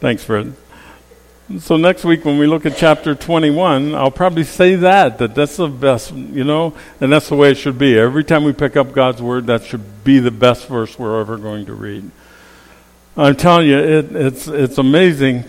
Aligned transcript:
Thanks, 0.00 0.24
Fred. 0.24 0.54
So 1.58 1.76
next 1.76 2.04
week 2.06 2.24
when 2.24 2.38
we 2.38 2.46
look 2.46 2.64
at 2.64 2.74
chapter 2.74 3.14
21, 3.14 3.94
I'll 3.94 4.10
probably 4.10 4.44
say 4.44 4.76
that 4.76 5.18
that 5.18 5.34
that's 5.34 5.58
the 5.58 5.68
best, 5.68 6.10
you 6.14 6.42
know, 6.42 6.74
and 7.02 7.12
that's 7.12 7.28
the 7.28 7.34
way 7.34 7.50
it 7.50 7.56
should 7.56 7.76
be. 7.76 7.98
Every 7.98 8.24
time 8.24 8.44
we 8.44 8.54
pick 8.54 8.78
up 8.78 8.92
God's 8.92 9.20
word, 9.20 9.46
that 9.48 9.62
should 9.64 10.02
be 10.02 10.18
the 10.18 10.30
best 10.30 10.68
verse 10.68 10.98
we're 10.98 11.20
ever 11.20 11.36
going 11.36 11.66
to 11.66 11.74
read. 11.74 12.10
I'm 13.14 13.36
telling 13.36 13.68
you, 13.68 13.76
it, 13.78 14.16
it's 14.16 14.48
it's 14.48 14.78
amazing 14.78 15.44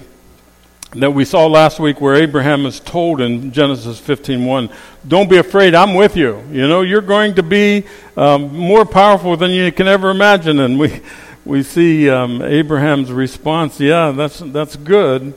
that 0.95 1.11
we 1.11 1.23
saw 1.23 1.45
last 1.45 1.79
week 1.79 2.01
where 2.01 2.15
Abraham 2.15 2.65
is 2.65 2.81
told 2.81 3.21
in 3.21 3.53
Genesis 3.53 4.01
15:1, 4.01 4.69
"Don't 5.07 5.29
be 5.29 5.37
afraid, 5.37 5.73
I'm 5.73 5.93
with 5.93 6.17
you. 6.17 6.43
You 6.51 6.67
know, 6.67 6.81
you're 6.81 6.99
going 6.99 7.35
to 7.35 7.43
be 7.43 7.85
um, 8.17 8.53
more 8.53 8.83
powerful 8.83 9.37
than 9.37 9.51
you 9.51 9.71
can 9.71 9.87
ever 9.87 10.09
imagine." 10.09 10.59
And 10.59 10.77
we 10.77 10.99
we 11.45 11.63
see 11.63 12.09
um, 12.09 12.41
Abraham's 12.41 13.11
response, 13.11 13.79
"Yeah, 13.79 14.11
that's 14.11 14.39
that's 14.39 14.75
good." 14.75 15.33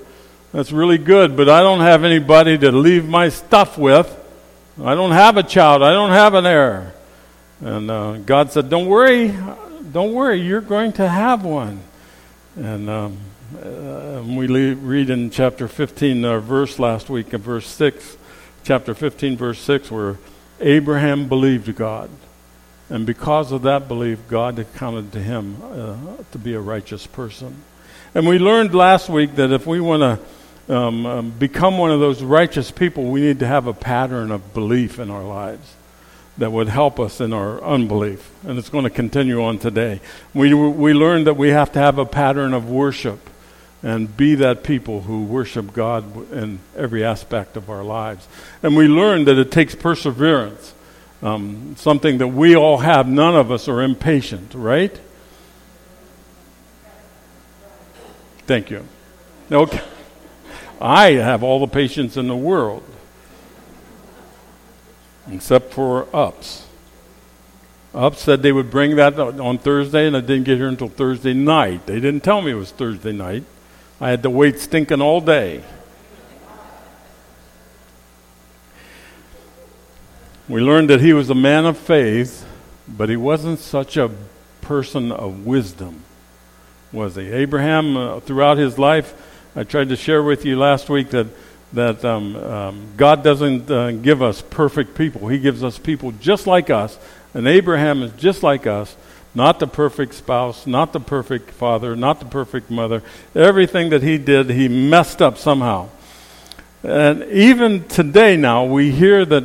That's 0.55 0.71
really 0.71 0.99
good, 0.99 1.37
but 1.37 1.49
I 1.49 1.63
don't 1.63 1.81
have 1.81 2.05
anybody 2.05 2.57
to 2.59 2.71
leave 2.71 3.09
my 3.09 3.29
stuff 3.29 3.77
with. 3.77 4.07
I 4.81 4.95
don't 4.95 5.11
have 5.11 5.37
a 5.37 5.43
child. 5.43 5.83
I 5.83 5.93
don't 5.93 6.11
have 6.11 6.35
an 6.35 6.47
heir. 6.47 6.95
And 7.61 7.91
uh, 7.91 8.19
God 8.19 8.53
said, 8.53 8.71
Don't 8.71 8.87
worry. 8.87 9.35
Don't 9.91 10.13
worry. 10.13 10.41
You're 10.41 10.61
going 10.61 10.93
to 10.93 11.09
have 11.09 11.45
one. 11.45 11.81
And 12.55 12.89
um, 12.89 13.19
uh, 13.61 14.23
we 14.25 14.47
read 14.47 15.11
in 15.11 15.31
chapter 15.31 15.67
15, 15.67 16.25
our 16.25 16.39
verse 16.39 16.79
last 16.79 17.11
week, 17.11 17.35
in 17.35 17.41
verse 17.41 17.67
6, 17.67 18.17
chapter 18.63 18.95
15, 18.95 19.37
verse 19.37 19.59
6, 19.59 19.91
where 19.91 20.19
Abraham 20.61 21.29
believed 21.29 21.75
God. 21.75 22.11
And 22.95 23.05
because 23.05 23.51
of 23.51 23.63
that 23.63 23.89
belief, 23.89 24.21
God 24.29 24.57
accounted 24.57 25.11
to 25.15 25.19
him 25.21 25.57
uh, 25.65 25.97
to 26.31 26.39
be 26.39 26.55
a 26.55 26.61
righteous 26.61 27.09
person. 27.09 27.57
And 28.15 28.25
we 28.25 28.39
learned 28.39 28.73
last 28.73 29.09
week 29.09 29.35
that 29.35 29.51
if 29.51 29.67
we 29.67 29.81
want 29.81 30.21
to 30.69 30.73
um, 30.73 31.05
um, 31.05 31.31
become 31.33 31.77
one 31.77 31.91
of 31.91 31.99
those 31.99 32.23
righteous 32.23 32.71
people, 32.71 33.11
we 33.11 33.21
need 33.21 33.41
to 33.41 33.49
have 33.49 33.67
a 33.67 33.73
pattern 33.73 34.31
of 34.31 34.55
belief 34.55 35.01
in 35.01 35.11
our 35.11 35.25
lives 35.25 35.75
that 36.39 36.53
would 36.53 36.69
help 36.69 37.01
us 37.01 37.21
in 37.21 37.33
our 37.33 37.61
unbelief. 37.65 38.31
And 38.45 38.61
it's 38.61 38.69
going 38.69 38.85
to 38.85 38.91
continue 38.91 39.43
on 39.43 39.59
today. 39.59 40.01
We, 40.33 40.55
we 40.55 40.95
learned 40.95 41.27
that 41.27 41.35
we 41.35 41.49
have 41.49 41.73
to 41.73 41.81
have 41.81 41.99
a 41.99 42.07
pattern 42.07 42.55
of 42.55 42.71
worship 42.71 43.19
and 43.83 44.17
be 44.17 44.37
that 44.37 44.63
people 44.63 45.01
who 45.01 45.25
worship 45.25 45.73
God 45.73 46.33
in 46.33 46.61
every 46.77 47.03
aspect 47.03 47.57
of 47.57 47.69
our 47.69 47.83
lives. 47.83 48.29
And 48.63 48.77
we 48.77 48.87
learned 48.87 49.27
that 49.27 49.37
it 49.37 49.51
takes 49.51 49.75
perseverance, 49.75 50.75
um, 51.25 51.75
something 51.77 52.19
that 52.19 52.29
we 52.29 52.55
all 52.55 52.79
have. 52.79 53.09
None 53.09 53.35
of 53.35 53.51
us 53.51 53.67
are 53.67 53.83
impatient, 53.83 54.55
right? 54.55 54.97
Thank 58.47 58.71
you. 58.71 58.87
Okay. 59.51 59.81
I 60.81 61.13
have 61.13 61.43
all 61.43 61.61
the 61.61 61.67
patience 61.67 62.19
in 62.19 62.29
the 62.29 62.37
world, 62.37 62.85
except 65.31 65.73
for 65.73 66.15
Ups. 66.15 66.67
Ups 67.95 68.21
said 68.21 68.43
they 68.43 68.53
would 68.53 68.71
bring 68.71 68.97
that 68.97 69.19
on 69.19 69.57
Thursday, 69.57 70.07
and 70.07 70.17
I 70.17 70.21
didn't 70.21 70.45
get 70.45 70.59
here 70.59 70.69
until 70.69 70.89
Thursday 70.89 71.33
night. 71.33 71.87
They 71.87 72.01
didn't 72.01 72.23
tell 72.23 72.43
me 72.43 72.51
it 72.51 72.57
was 72.57 72.71
Thursday 72.71 73.13
night. 73.13 73.45
I 73.99 74.11
had 74.11 74.23
to 74.25 74.31
wait 74.31 74.59
stinking 74.59 75.01
all 75.01 75.23
day. 75.23 75.63
We 80.49 80.61
learned 80.61 80.91
that 80.91 81.01
he 81.01 81.13
was 81.13 81.31
a 81.31 81.35
man 81.35 81.65
of 81.65 81.79
faith, 81.79 82.47
but 82.87 83.09
he 83.09 83.17
wasn't 83.17 83.59
such 83.59 83.97
a 83.97 84.11
person 84.61 85.11
of 85.11 85.47
wisdom, 85.47 86.03
was 86.93 87.17
he? 87.17 87.33
Abraham, 87.33 87.97
uh, 87.97 88.21
throughout 88.21 88.59
his 88.59 88.79
life, 88.79 89.15
I 89.57 89.65
tried 89.65 89.89
to 89.89 89.97
share 89.97 90.23
with 90.23 90.45
you 90.45 90.59
last 90.59 90.89
week 90.89 91.11
that 91.11 91.29
that 91.75 92.05
um, 92.05 92.37
um, 92.37 92.89
God 92.97 93.25
doesn't 93.25 93.71
uh, 93.71 93.91
give 93.93 94.23
us 94.23 94.43
perfect 94.43 94.95
people. 94.95 95.29
He 95.29 95.39
gives 95.39 95.63
us 95.63 95.79
people 95.79 96.13
just 96.13 96.47
like 96.47 96.71
us. 96.71 96.99
And 97.35 97.49
Abraham 97.49 98.03
is 98.03 98.13
just 98.13 98.45
like 98.45 98.67
us, 98.67 98.97
not 99.35 99.59
the 99.59 99.67
perfect 99.67 100.15
spouse, 100.15 100.67
not 100.67 100.93
the 100.93 101.01
perfect 101.01 101.51
father, 101.51 101.97
not 101.97 102.21
the 102.21 102.27
perfect 102.27 102.71
mother. 102.71 103.03
Everything 103.35 103.91
that 103.91 104.03
he 104.03 104.19
did, 104.19 104.51
he 104.51 104.69
messed 104.69 105.21
up 105.21 105.37
somehow. 105.37 105.89
And 106.85 107.25
even 107.25 107.89
today, 107.89 108.37
now 108.37 108.65
we 108.65 108.93
hear 108.93 109.25
that 109.25 109.45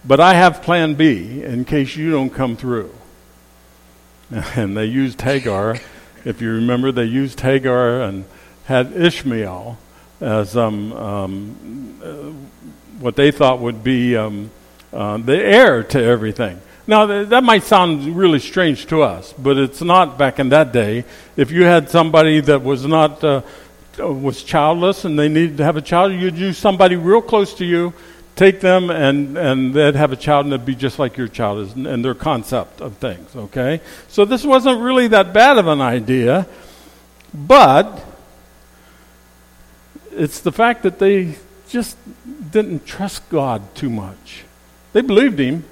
but 0.05 0.21
I 0.21 0.35
have 0.35 0.63
Plan 0.63 0.95
B 0.95 1.43
in 1.43 1.65
case 1.65 1.97
you 1.97 2.11
don't 2.11 2.31
come 2.31 2.57
through." 2.57 2.91
and 4.57 4.77
they 4.77 4.87
used 4.87 5.21
Hagar. 5.21 5.79
If 6.25 6.41
you 6.41 6.53
remember, 6.53 6.93
they 6.93 7.05
used 7.05 7.41
Hagar 7.41 8.03
and 8.03 8.25
had 8.65 8.93
Ishmael 8.93 9.79
as 10.21 10.57
um, 10.57 10.93
um, 10.93 12.01
uh, 12.03 12.07
what 13.01 13.17
they 13.17 13.31
thought 13.31 13.59
would 13.59 13.83
be 13.83 14.17
um, 14.17 14.51
uh, 14.93 15.19
the 15.19 15.37
heir 15.37 15.83
to 15.83 16.03
everything. 16.03 16.61
Now, 16.87 17.07
th- 17.07 17.29
that 17.29 17.45
might 17.45 17.65
sound 17.65 18.17
really 18.17 18.39
strange 18.39 18.87
to 18.87 19.03
us, 19.03 19.35
but 19.37 19.59
it's 19.59 19.83
not 19.83 20.17
back 20.17 20.39
in 20.39 20.49
that 20.51 20.73
day. 20.73 21.05
If 21.37 21.51
you 21.51 21.65
had 21.65 21.91
somebody 21.91 22.41
that 22.41 22.63
was 22.63 22.87
not 22.87 23.23
uh, 23.23 23.43
Uh, 23.99 24.11
was 24.11 24.43
childless 24.43 25.05
and 25.05 25.19
they 25.19 25.29
needed 25.29 25.59
to 25.59 25.65
have 25.65 25.77
a 25.77 25.83
child, 25.83 26.13
you'd 26.13 26.39
use 26.39 26.57
somebody 26.57 26.97
real 26.97 27.21
close 27.21 27.53
to 27.55 27.65
you 27.65 27.93
take 28.37 28.61
them 28.61 28.91
and, 28.91 29.37
and 29.37 29.75
they'd 29.75 29.95
have 29.95 30.13
a 30.13 30.17
child 30.17 30.47
and 30.47 30.55
it'd 30.55 30.67
be 30.67 30.75
just 30.75 30.99
like 30.99 31.17
your 31.17 31.29
child 31.29 31.59
is 31.61 31.73
and 31.75 32.05
their 32.05 32.15
concept 32.15 32.81
of 32.81 32.97
things, 32.97 33.35
okay? 33.37 33.81
So 34.09 34.25
this 34.25 34.45
wasn't 34.45 34.81
really 34.81 35.09
that 35.09 35.33
bad 35.33 35.59
of 35.59 35.67
an 35.67 35.81
idea, 35.81 36.47
but 37.35 38.05
it's 40.13 40.41
the 40.41 40.53
fact 40.53 40.83
that 40.83 40.99
they 40.99 41.37
just 41.69 41.97
didn't 42.51 42.87
trust 42.87 43.29
God 43.29 43.75
too 43.75 43.91
much. 43.91 44.45
They 44.93 45.03
believed 45.03 45.39
him, 45.39 45.65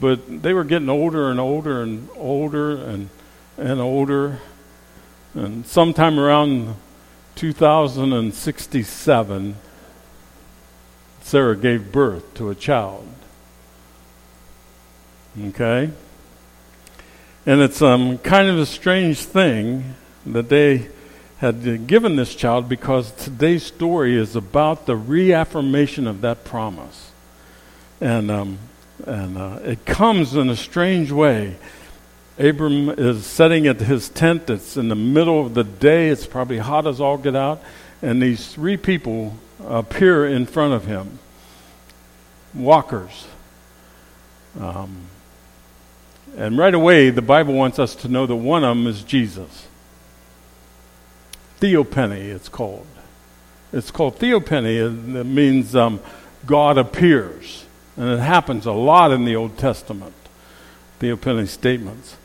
but 0.00 0.42
they 0.42 0.52
were 0.52 0.64
getting 0.64 0.88
older 0.88 1.30
and 1.30 1.40
older 1.40 1.82
and 1.82 2.08
older 2.16 2.76
and, 2.76 3.08
and 3.56 3.80
older. 3.80 4.40
And 5.34 5.66
sometime 5.66 6.18
around 6.18 6.76
2067, 7.34 9.56
Sarah 11.22 11.56
gave 11.56 11.90
birth 11.90 12.34
to 12.34 12.50
a 12.50 12.54
child. 12.54 13.08
Okay? 15.40 15.90
And 17.46 17.60
it's 17.60 17.82
um, 17.82 18.18
kind 18.18 18.48
of 18.48 18.58
a 18.58 18.66
strange 18.66 19.24
thing 19.24 19.94
that 20.26 20.48
they 20.48 20.88
had 21.38 21.86
given 21.86 22.16
this 22.16 22.34
child 22.34 22.68
because 22.68 23.12
today's 23.12 23.64
story 23.64 24.16
is 24.16 24.34
about 24.34 24.86
the 24.86 24.96
reaffirmation 24.96 26.06
of 26.06 26.22
that 26.22 26.44
promise. 26.44 27.10
And, 28.00 28.30
um, 28.30 28.58
and 29.04 29.36
uh, 29.36 29.58
it 29.62 29.84
comes 29.84 30.34
in 30.34 30.48
a 30.48 30.56
strange 30.56 31.12
way. 31.12 31.56
Abram 32.38 32.90
is 32.90 33.24
sitting 33.24 33.66
at 33.66 33.80
his 33.80 34.08
tent. 34.08 34.50
It's 34.50 34.76
in 34.76 34.88
the 34.88 34.96
middle 34.96 35.44
of 35.44 35.54
the 35.54 35.64
day. 35.64 36.08
It's 36.08 36.26
probably 36.26 36.58
hot 36.58 36.86
as 36.86 37.00
all 37.00 37.16
get 37.16 37.36
out. 37.36 37.62
And 38.02 38.20
these 38.20 38.48
three 38.48 38.76
people 38.76 39.36
appear 39.64 40.26
in 40.26 40.46
front 40.46 40.74
of 40.74 40.86
him 40.86 41.18
walkers. 42.54 43.26
Um, 44.58 45.06
and 46.36 46.58
right 46.58 46.74
away, 46.74 47.10
the 47.10 47.22
Bible 47.22 47.54
wants 47.54 47.78
us 47.78 47.94
to 47.96 48.08
know 48.08 48.26
that 48.26 48.34
one 48.34 48.64
of 48.64 48.76
them 48.76 48.86
is 48.86 49.02
Jesus. 49.02 49.68
Theophany, 51.58 52.30
it's 52.30 52.48
called. 52.48 52.86
It's 53.72 53.90
called 53.90 54.18
theophany. 54.18 54.76
It 54.76 55.24
means 55.24 55.74
um, 55.76 56.00
God 56.46 56.78
appears. 56.78 57.64
And 57.96 58.08
it 58.10 58.20
happens 58.20 58.66
a 58.66 58.72
lot 58.72 59.12
in 59.12 59.24
the 59.24 59.36
Old 59.36 59.56
Testament, 59.56 60.14
theophany 60.98 61.46
statements. 61.46 62.16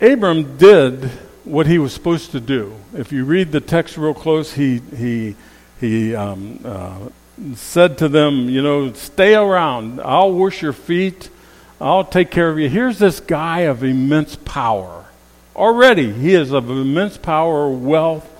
Abram 0.00 0.58
did 0.58 1.04
what 1.44 1.66
he 1.66 1.78
was 1.78 1.92
supposed 1.92 2.32
to 2.32 2.40
do. 2.40 2.74
If 2.92 3.12
you 3.12 3.24
read 3.24 3.52
the 3.52 3.60
text 3.60 3.96
real 3.96 4.12
close, 4.14 4.52
he, 4.52 4.80
he, 4.96 5.36
he 5.80 6.14
um, 6.14 6.60
uh, 6.64 7.08
said 7.54 7.98
to 7.98 8.08
them, 8.08 8.50
You 8.50 8.62
know, 8.62 8.92
stay 8.92 9.34
around. 9.34 10.00
I'll 10.00 10.32
wash 10.32 10.60
your 10.60 10.74
feet. 10.74 11.30
I'll 11.80 12.04
take 12.04 12.30
care 12.30 12.50
of 12.50 12.58
you. 12.58 12.68
Here's 12.68 12.98
this 12.98 13.20
guy 13.20 13.60
of 13.60 13.84
immense 13.84 14.36
power. 14.36 15.04
Already, 15.54 16.12
he 16.12 16.34
is 16.34 16.52
of 16.52 16.68
immense 16.68 17.16
power, 17.16 17.70
wealth. 17.70 18.30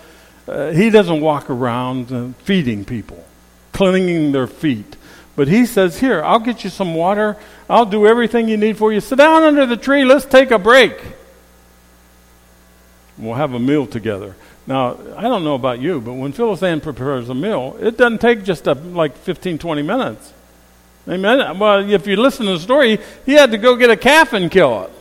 Uh, 0.47 0.71
he 0.71 0.91
doesn't 0.91 1.21
walk 1.21 1.49
around 1.49 2.13
uh, 2.13 2.29
feeding 2.45 2.85
people, 2.85 3.25
cleaning 3.73 4.33
their 4.33 4.47
feet. 4.47 4.97
But 5.35 5.49
he 5.49 5.65
says, 5.65 6.01
Here, 6.01 6.23
I'll 6.23 6.39
get 6.39 6.65
you 6.65 6.71
some 6.71 6.95
water. 6.95 7.37
I'll 7.69 7.87
do 7.87 8.07
everything 8.07 8.49
you 8.49 8.59
need 8.59 8.77
for 8.77 8.93
you. 8.93 9.01
Sit 9.01 9.17
down 9.17 9.43
under 9.43 9.65
the 9.65 9.77
tree. 9.77 10.05
Let's 10.05 10.27
take 10.27 10.51
a 10.51 10.59
break. 10.59 11.01
We'll 13.19 13.35
have 13.35 13.55
a 13.55 13.59
meal 13.59 13.87
together. 13.87 14.37
Now, 14.67 14.99
I 15.17 15.23
don't 15.23 15.45
know 15.45 15.55
about 15.55 15.81
you, 15.81 16.01
but 16.01 16.15
when 16.15 16.33
Phyllis 16.33 16.63
Ann 16.63 16.81
prepares 16.81 17.29
a 17.29 17.35
meal, 17.35 17.77
it 17.81 17.97
doesn't 17.97 18.21
take 18.21 18.45
just 18.45 18.67
a, 18.67 18.75
like 18.75 19.17
15, 19.17 19.59
20 19.59 19.83
minutes. 19.83 20.33
Amen. 21.09 21.59
Well, 21.59 21.89
if 21.89 22.07
you 22.07 22.17
listen 22.17 22.47
to 22.47 22.53
the 22.53 22.59
story, 22.59 22.99
he 23.25 23.33
had 23.33 23.53
to 23.53 23.59
go 23.59 23.77
get 23.77 23.91
a 23.91 23.97
calf 23.97 24.33
and 24.33 24.51
kill 24.51 24.83
it. 24.83 24.93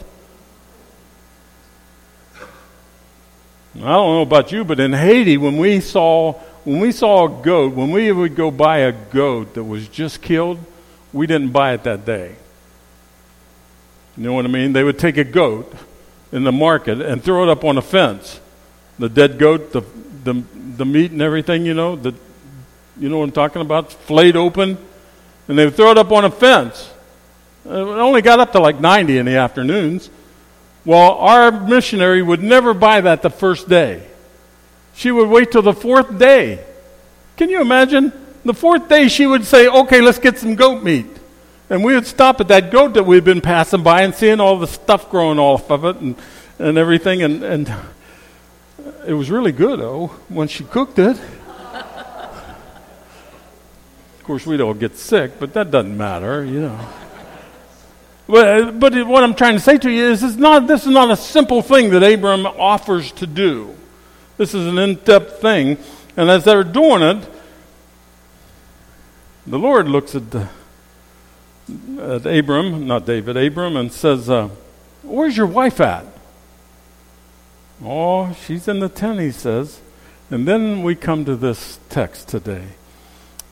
I 3.77 3.79
don't 3.79 4.15
know 4.15 4.21
about 4.21 4.51
you, 4.51 4.63
but 4.63 4.79
in 4.79 4.93
Haiti, 4.93 5.35
when 5.37 5.57
we 5.57 5.81
saw 5.81 6.33
when 6.63 6.79
we 6.79 6.91
saw 6.91 7.25
a 7.25 7.43
goat, 7.43 7.73
when 7.73 7.91
we 7.91 8.11
would 8.11 8.35
go 8.35 8.49
buy 8.49 8.79
a 8.79 8.91
goat 8.91 9.53
that 9.53 9.63
was 9.63 9.87
just 9.87 10.21
killed, 10.21 10.59
we 11.13 11.27
didn't 11.27 11.49
buy 11.49 11.73
it 11.73 11.83
that 11.83 12.05
day. 12.05 12.35
You 14.17 14.23
know 14.23 14.33
what 14.33 14.45
I 14.45 14.47
mean? 14.47 14.73
They 14.73 14.83
would 14.83 14.97
take 14.97 15.17
a 15.17 15.23
goat 15.23 15.71
in 16.35 16.43
the 16.43 16.51
market 16.51 17.01
and 17.01 17.23
throw 17.23 17.43
it 17.43 17.49
up 17.49 17.63
on 17.63 17.77
a 17.77 17.81
fence. 17.81 18.41
The 18.99 19.07
dead 19.07 19.39
goat, 19.39 19.71
the 19.71 19.81
the 20.23 20.43
the 20.77 20.85
meat 20.85 21.11
and 21.11 21.21
everything, 21.21 21.65
you 21.65 21.73
know, 21.73 21.95
the 21.95 22.13
you 22.99 23.07
know 23.07 23.19
what 23.19 23.25
I'm 23.25 23.31
talking 23.31 23.61
about, 23.61 23.91
flayed 23.91 24.35
open, 24.35 24.77
and 25.47 25.57
they 25.57 25.65
would 25.65 25.75
throw 25.75 25.91
it 25.91 25.97
up 25.97 26.11
on 26.11 26.25
a 26.25 26.31
fence. 26.31 26.91
Uh, 27.65 27.71
it 27.71 27.99
only 27.99 28.21
got 28.21 28.39
up 28.39 28.51
to 28.51 28.59
like 28.59 28.79
90 28.79 29.17
in 29.17 29.25
the 29.25 29.37
afternoons. 29.37 30.09
Well, 30.83 31.13
our 31.13 31.51
missionary 31.51 32.21
would 32.21 32.43
never 32.43 32.73
buy 32.73 33.01
that 33.01 33.21
the 33.21 33.29
first 33.29 33.67
day. 33.67 34.05
She 34.93 35.11
would 35.11 35.29
wait 35.29 35.51
till 35.51 35.61
the 35.61 35.73
fourth 35.73 36.19
day. 36.19 36.63
Can 37.37 37.49
you 37.49 37.61
imagine? 37.61 38.13
The 38.43 38.53
fourth 38.53 38.87
day, 38.87 39.07
she 39.07 39.25
would 39.25 39.45
say, 39.45 39.67
Okay, 39.67 40.01
let's 40.01 40.19
get 40.19 40.37
some 40.37 40.55
goat 40.55 40.83
meat. 40.83 41.07
And 41.69 41.83
we 41.83 41.95
would 41.95 42.05
stop 42.05 42.39
at 42.41 42.47
that 42.49 42.69
goat 42.71 42.93
that 42.93 43.03
we'd 43.03 43.23
been 43.23 43.41
passing 43.41 43.81
by 43.81 44.03
and 44.03 44.13
seeing 44.13 44.39
all 44.39 44.59
the 44.59 44.67
stuff 44.67 45.09
growing 45.09 45.39
off 45.39 45.71
of 45.71 45.83
it 45.85 45.95
and, 45.97 46.15
and 46.59 46.77
everything. 46.77 47.23
And, 47.23 47.43
and 47.43 47.73
it 49.07 49.13
was 49.13 49.31
really 49.31 49.51
good, 49.51 49.79
oh, 49.81 50.07
when 50.29 50.47
she 50.47 50.63
cooked 50.63 50.99
it. 50.99 51.17
of 51.73 51.83
course, 54.23 54.45
we'd 54.45 54.61
all 54.61 54.75
get 54.75 54.95
sick, 54.95 55.39
but 55.39 55.53
that 55.53 55.71
doesn't 55.71 55.97
matter, 55.97 56.45
you 56.45 56.61
know. 56.61 56.87
But, 58.27 58.79
but 58.79 59.07
what 59.07 59.23
I'm 59.23 59.35
trying 59.35 59.55
to 59.55 59.59
say 59.59 59.77
to 59.77 59.89
you 59.89 60.05
is, 60.05 60.23
it's 60.23 60.35
not, 60.35 60.67
this 60.67 60.83
is 60.83 60.91
not 60.91 61.11
a 61.11 61.17
simple 61.17 61.61
thing 61.61 61.91
that 61.91 62.03
Abram 62.03 62.45
offers 62.45 63.11
to 63.13 63.27
do. 63.27 63.75
This 64.37 64.53
is 64.53 64.67
an 64.67 64.77
in 64.77 64.95
depth 64.95 65.41
thing. 65.41 65.77
And 66.17 66.29
as 66.29 66.43
they're 66.43 66.63
doing 66.63 67.01
it, 67.01 67.27
the 69.47 69.59
Lord 69.59 69.87
looks 69.87 70.15
at, 70.15 70.31
the, 70.31 70.49
at 71.99 72.25
Abram, 72.25 72.87
not 72.87 73.05
David, 73.05 73.37
Abram, 73.37 73.75
and 73.75 73.91
says, 73.91 74.29
uh, 74.29 74.49
Where's 75.03 75.37
your 75.37 75.47
wife 75.47 75.79
at? 75.79 76.05
Oh, 77.83 78.33
she's 78.33 78.67
in 78.67 78.79
the 78.79 78.89
tent, 78.89 79.19
he 79.19 79.31
says. 79.31 79.81
And 80.31 80.47
then 80.47 80.81
we 80.81 80.95
come 80.95 81.25
to 81.25 81.35
this 81.35 81.79
text 81.89 82.27
today. 82.27 82.69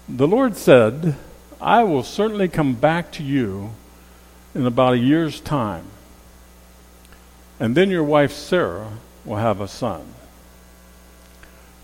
The 0.09 0.27
Lord 0.27 0.57
said, 0.57 1.15
I 1.61 1.83
will 1.83 2.03
certainly 2.03 2.47
come 2.47 2.73
back 2.73 3.11
to 3.13 3.23
you 3.23 3.71
in 4.55 4.65
about 4.65 4.93
a 4.93 4.97
year's 4.97 5.39
time. 5.39 5.85
And 7.59 7.75
then 7.75 7.89
your 7.89 8.03
wife 8.03 8.31
Sarah 8.31 8.97
will 9.23 9.37
have 9.37 9.61
a 9.61 9.67
son. 9.67 10.13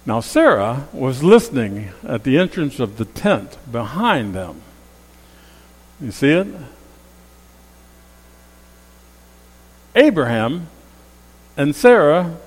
Now, 0.05 0.21
Sarah 0.21 0.87
was 0.91 1.23
listening 1.23 1.89
at 2.03 2.23
the 2.23 2.37
entrance 2.37 2.79
of 2.79 2.97
the 2.97 3.05
tent 3.05 3.57
behind 3.71 4.33
them. 4.33 4.61
You 6.01 6.11
see 6.11 6.31
it? 6.31 6.47
Abraham 9.95 10.67
and 11.57 11.75
Sarah, 11.75 12.37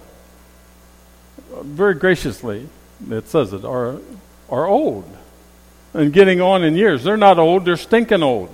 very 1.60 1.94
graciously, 1.94 2.68
it 3.10 3.28
says 3.28 3.52
it, 3.52 3.64
are, 3.64 3.98
are 4.48 4.66
old 4.66 5.04
and 5.92 6.12
getting 6.12 6.40
on 6.40 6.64
in 6.64 6.76
years. 6.76 7.04
They're 7.04 7.16
not 7.16 7.38
old, 7.38 7.64
they're 7.64 7.76
stinking 7.76 8.22
old 8.22 8.48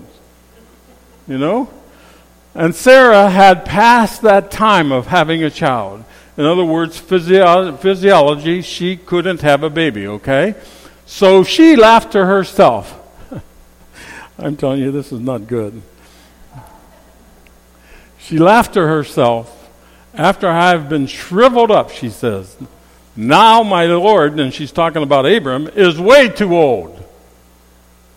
you 1.29 1.39
know? 1.39 1.71
And 2.55 2.75
Sarah 2.75 3.31
had 3.31 3.65
passed 3.65 4.23
that 4.23 4.51
time 4.51 4.91
of 4.91 5.06
having 5.06 5.44
a 5.44 5.51
child. 5.51 6.05
In 6.37 6.44
other 6.44 6.65
words, 6.65 6.99
physio- 6.99 7.77
physiology, 7.77 8.62
she 8.62 8.97
couldn't 8.97 9.43
have 9.43 9.62
a 9.62 9.71
baby, 9.71 10.06
okay? 10.06 10.55
So 11.06 11.44
she 11.44 11.77
laughed 11.77 12.12
to 12.12 12.25
herself. 12.27 12.94
I'm 14.38 14.56
telling 14.56 14.81
you, 14.81 14.93
this 14.93 15.11
is 15.12 15.20
not 15.20 15.46
good. 15.46 15.82
She 18.19 18.38
laughed 18.38 18.75
to 18.75 18.87
herself. 18.87 19.55
After 20.14 20.49
I 20.49 20.70
have 20.70 20.88
been 20.88 21.06
shriveled 21.06 21.70
up, 21.70 21.90
she 21.90 22.08
says, 22.08 22.56
now 23.17 23.62
my 23.62 23.87
Lord, 23.87 24.38
and 24.38 24.55
she's 24.55 24.70
talking 24.70 25.02
about 25.02 25.26
Abram, 25.26 25.67
is 25.69 26.00
way 26.00 26.29
too 26.29 26.56
old. 26.56 27.05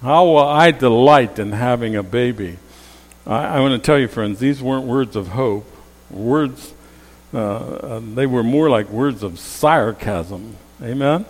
How 0.01 0.25
will 0.25 0.37
I 0.37 0.71
delight 0.71 1.39
in 1.39 1.51
having 1.51 1.95
a 1.95 2.03
baby? 2.03 2.57
I, 3.25 3.57
I 3.57 3.59
want 3.61 3.73
to 3.73 3.85
tell 3.85 3.97
you, 3.97 4.07
friends, 4.07 4.39
these 4.39 4.61
weren't 4.61 4.85
words 4.85 5.15
of 5.15 5.29
hope. 5.29 5.65
Words, 6.09 6.73
uh, 7.33 7.37
uh, 7.37 8.01
they 8.13 8.25
were 8.25 8.43
more 8.43 8.69
like 8.69 8.89
words 8.89 9.23
of 9.23 9.39
sarcasm. 9.39 10.57
Amen? 10.83 11.25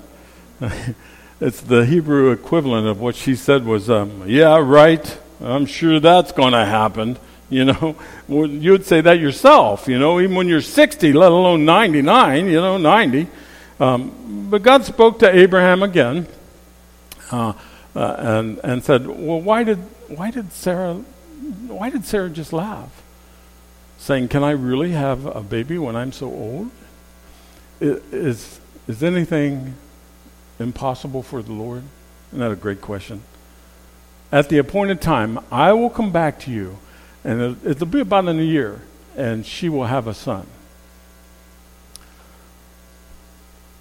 it's 1.42 1.60
the 1.60 1.86
Hebrew 1.86 2.32
equivalent 2.32 2.88
of 2.88 3.02
what 3.02 3.16
she 3.16 3.36
said 3.36 3.66
was, 3.66 3.90
um, 3.90 4.24
yeah, 4.28 4.58
right, 4.58 5.20
I'm 5.42 5.66
sure 5.66 6.00
that's 6.00 6.32
going 6.32 6.54
to 6.54 6.66
happen. 6.66 7.18
You 7.50 7.66
know, 7.66 7.96
you 8.30 8.72
would 8.72 8.86
say 8.86 9.02
that 9.02 9.20
yourself, 9.20 9.88
you 9.88 10.00
know, 10.00 10.22
even 10.22 10.36
when 10.36 10.48
you're 10.48 10.62
60, 10.62 11.12
let 11.12 11.32
alone 11.32 11.66
99, 11.66 12.46
you 12.46 12.62
know, 12.62 12.78
90. 12.78 13.28
Um, 13.80 14.48
but 14.50 14.62
God 14.62 14.86
spoke 14.86 15.20
to 15.20 15.36
Abraham 15.36 15.82
again 15.84 16.28
uh, 17.32 17.54
uh, 17.96 18.16
and, 18.20 18.60
and 18.64 18.84
said, 18.84 19.08
Well, 19.08 19.42
why 19.42 19.64
did, 19.64 19.80
why 20.08 20.30
did 20.30 20.54
Sarah 20.54 21.04
why 21.68 21.90
did 21.90 22.06
Sarah 22.06 22.30
just 22.30 22.54
laugh? 22.54 23.02
Saying, 23.98 24.28
Can 24.28 24.44
I 24.44 24.52
really 24.52 24.92
have 24.92 25.26
a 25.26 25.42
baby 25.42 25.78
when 25.78 25.96
I'm 25.96 26.12
so 26.12 26.28
old? 26.28 26.72
Is, 27.80 28.60
is 28.88 29.02
anything 29.02 29.76
impossible 30.62 31.24
for 31.24 31.42
the 31.42 31.54
Lord? 31.54 31.84
Isn't 32.30 32.40
that 32.40 32.52
a 32.52 32.56
great 32.56 32.82
question? 32.82 33.24
At 34.32 34.50
the 34.50 34.58
appointed 34.58 35.02
time, 35.02 35.40
I 35.52 35.74
will 35.74 35.90
come 35.90 36.12
back 36.12 36.40
to 36.42 36.52
you, 36.52 36.78
and 37.24 37.58
it'll, 37.66 37.88
be 37.88 38.00
about 38.00 38.28
in 38.28 38.40
a 38.40 38.44
year, 38.44 38.82
and 39.18 39.46
she 39.46 39.68
will 39.68 39.86
have 39.86 40.08
a 40.08 40.14
son. 40.14 40.48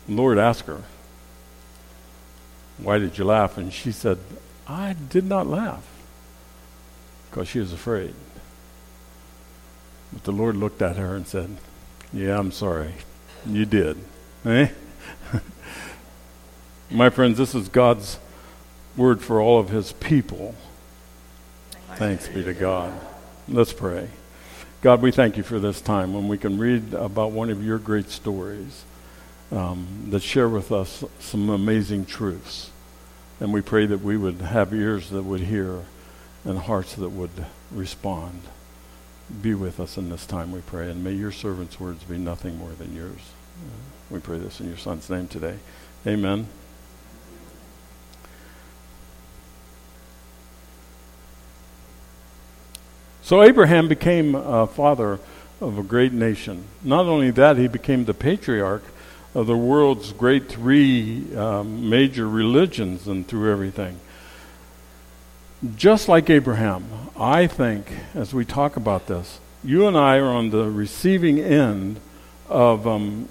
The 0.08 0.14
Lord 0.14 0.38
asked 0.38 0.66
her, 0.66 0.82
Why 2.78 2.98
did 2.98 3.16
you 3.16 3.24
laugh? 3.24 3.56
And 3.56 3.72
she 3.72 3.92
said, 3.92 4.18
I 4.66 4.96
did 5.08 5.24
not 5.24 5.46
laugh 5.46 5.86
because 7.30 7.46
she 7.46 7.60
was 7.60 7.72
afraid. 7.72 8.14
But 10.12 10.24
the 10.24 10.32
Lord 10.32 10.56
looked 10.56 10.82
at 10.82 10.96
her 10.96 11.14
and 11.14 11.26
said, 11.26 11.56
Yeah, 12.12 12.38
I'm 12.38 12.50
sorry. 12.50 12.94
You 13.46 13.64
did. 13.64 13.98
Eh? 14.44 14.68
My 16.92 17.08
friends, 17.08 17.38
this 17.38 17.54
is 17.54 17.68
God's 17.68 18.18
word 18.96 19.22
for 19.22 19.40
all 19.40 19.60
of 19.60 19.68
his 19.68 19.92
people. 19.92 20.56
Thanks 21.94 22.26
be 22.26 22.42
to 22.42 22.52
God. 22.52 22.92
Let's 23.46 23.72
pray. 23.72 24.08
God, 24.82 25.00
we 25.00 25.12
thank 25.12 25.36
you 25.36 25.44
for 25.44 25.60
this 25.60 25.80
time 25.80 26.14
when 26.14 26.26
we 26.26 26.36
can 26.36 26.58
read 26.58 26.92
about 26.94 27.30
one 27.30 27.48
of 27.48 27.64
your 27.64 27.78
great 27.78 28.10
stories 28.10 28.84
um, 29.52 30.06
that 30.08 30.20
share 30.20 30.48
with 30.48 30.72
us 30.72 31.04
some 31.20 31.48
amazing 31.48 32.06
truths. 32.06 32.70
And 33.38 33.52
we 33.52 33.60
pray 33.60 33.86
that 33.86 34.00
we 34.00 34.16
would 34.16 34.40
have 34.40 34.74
ears 34.74 35.10
that 35.10 35.22
would 35.22 35.42
hear 35.42 35.84
and 36.44 36.58
hearts 36.58 36.94
that 36.94 37.10
would 37.10 37.46
respond. 37.70 38.42
Be 39.40 39.54
with 39.54 39.78
us 39.78 39.96
in 39.96 40.08
this 40.08 40.26
time, 40.26 40.50
we 40.50 40.60
pray, 40.60 40.90
and 40.90 41.04
may 41.04 41.12
your 41.12 41.30
servant's 41.30 41.78
words 41.78 42.02
be 42.02 42.18
nothing 42.18 42.58
more 42.58 42.72
than 42.72 42.96
yours. 42.96 43.30
we 44.10 44.18
pray 44.18 44.38
this 44.38 44.58
in 44.58 44.66
your 44.66 44.76
Son's 44.76 45.08
name 45.08 45.28
today. 45.28 45.58
Amen. 46.04 46.48
So 53.30 53.44
Abraham 53.44 53.86
became 53.86 54.34
a 54.34 54.66
father 54.66 55.20
of 55.60 55.78
a 55.78 55.84
great 55.84 56.12
nation. 56.12 56.64
Not 56.82 57.06
only 57.06 57.30
that, 57.30 57.58
he 57.58 57.68
became 57.68 58.04
the 58.04 58.12
patriarch 58.12 58.82
of 59.36 59.46
the 59.46 59.56
world's 59.56 60.12
great 60.12 60.48
three 60.48 61.32
um, 61.36 61.88
major 61.88 62.28
religions 62.28 63.06
and 63.06 63.24
through 63.24 63.52
everything 63.52 64.00
just 65.76 66.08
like 66.08 66.30
Abraham, 66.30 66.86
I 67.16 67.46
think, 67.46 67.92
as 68.14 68.32
we 68.32 68.44
talk 68.44 68.76
about 68.76 69.06
this, 69.06 69.38
you 69.62 69.86
and 69.86 69.96
I 69.96 70.16
are 70.16 70.28
on 70.28 70.50
the 70.50 70.70
receiving 70.70 71.38
end 71.38 72.00
of 72.48 72.86
um, 72.86 73.28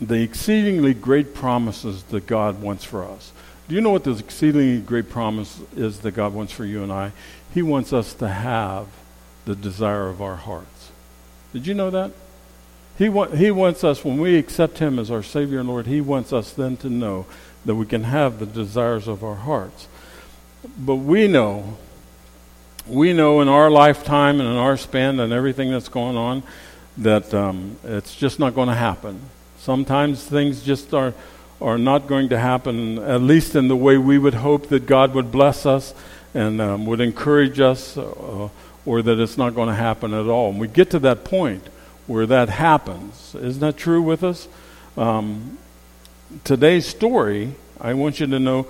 the 0.00 0.22
exceedingly 0.22 0.92
great 0.94 1.32
promises 1.34 2.02
that 2.04 2.26
God 2.26 2.60
wants 2.60 2.84
for 2.84 3.04
us. 3.04 3.32
Do 3.68 3.74
you 3.74 3.80
know 3.80 3.90
what 3.90 4.04
the 4.04 4.10
exceedingly 4.10 4.80
great 4.80 5.08
promise 5.08 5.60
is 5.76 6.00
that 6.00 6.12
God 6.12 6.34
wants 6.34 6.52
for 6.52 6.64
you 6.66 6.82
and 6.82 6.92
I? 6.92 7.12
He 7.54 7.62
wants 7.62 7.92
us 7.92 8.12
to 8.14 8.28
have 8.28 8.88
the 9.44 9.54
desire 9.54 10.08
of 10.08 10.22
our 10.22 10.36
hearts. 10.36 10.90
Did 11.52 11.66
you 11.66 11.74
know 11.74 11.90
that? 11.90 12.12
He, 12.96 13.08
wa- 13.08 13.28
he 13.28 13.50
wants 13.50 13.84
us, 13.84 14.04
when 14.04 14.18
we 14.18 14.36
accept 14.36 14.78
Him 14.78 14.98
as 14.98 15.10
our 15.10 15.22
Savior 15.22 15.60
and 15.60 15.68
Lord, 15.68 15.86
He 15.86 16.00
wants 16.00 16.32
us 16.32 16.52
then 16.52 16.76
to 16.78 16.88
know 16.88 17.26
that 17.64 17.74
we 17.74 17.86
can 17.86 18.04
have 18.04 18.38
the 18.38 18.46
desires 18.46 19.08
of 19.08 19.24
our 19.24 19.34
hearts. 19.36 19.88
But 20.78 20.96
we 20.96 21.28
know 21.28 21.76
we 22.86 23.12
know 23.12 23.40
in 23.40 23.48
our 23.48 23.70
lifetime 23.70 24.40
and 24.40 24.48
in 24.48 24.56
our 24.56 24.76
span 24.76 25.18
and 25.18 25.32
everything 25.32 25.70
that's 25.70 25.88
going 25.88 26.16
on 26.16 26.42
that 26.98 27.32
um, 27.32 27.76
it's 27.82 28.14
just 28.14 28.38
not 28.38 28.54
going 28.54 28.68
to 28.68 28.74
happen. 28.74 29.20
Sometimes 29.58 30.22
things 30.22 30.62
just 30.62 30.92
are, 30.92 31.14
are 31.60 31.78
not 31.78 32.06
going 32.06 32.28
to 32.28 32.38
happen, 32.38 32.98
at 32.98 33.22
least 33.22 33.56
in 33.56 33.68
the 33.68 33.76
way 33.76 33.96
we 33.96 34.18
would 34.18 34.34
hope 34.34 34.68
that 34.68 34.86
God 34.86 35.14
would 35.14 35.32
bless 35.32 35.64
us 35.64 35.94
and 36.34 36.60
um, 36.60 36.84
would 36.86 37.00
encourage 37.00 37.58
us, 37.58 37.96
uh, 37.96 38.48
or 38.86 39.02
that 39.02 39.18
it's 39.18 39.38
not 39.38 39.54
going 39.54 39.68
to 39.68 39.74
happen 39.74 40.12
at 40.14 40.26
all. 40.26 40.50
And 40.50 40.60
we 40.60 40.68
get 40.68 40.90
to 40.90 40.98
that 41.00 41.24
point 41.24 41.68
where 42.06 42.26
that 42.26 42.48
happens. 42.48 43.34
Isn't 43.34 43.60
that 43.60 43.76
true 43.76 44.02
with 44.02 44.22
us? 44.22 44.48
Um, 44.96 45.58
today's 46.44 46.86
story, 46.86 47.54
I 47.80 47.94
want 47.94 48.20
you 48.20 48.26
to 48.26 48.38
know, 48.38 48.66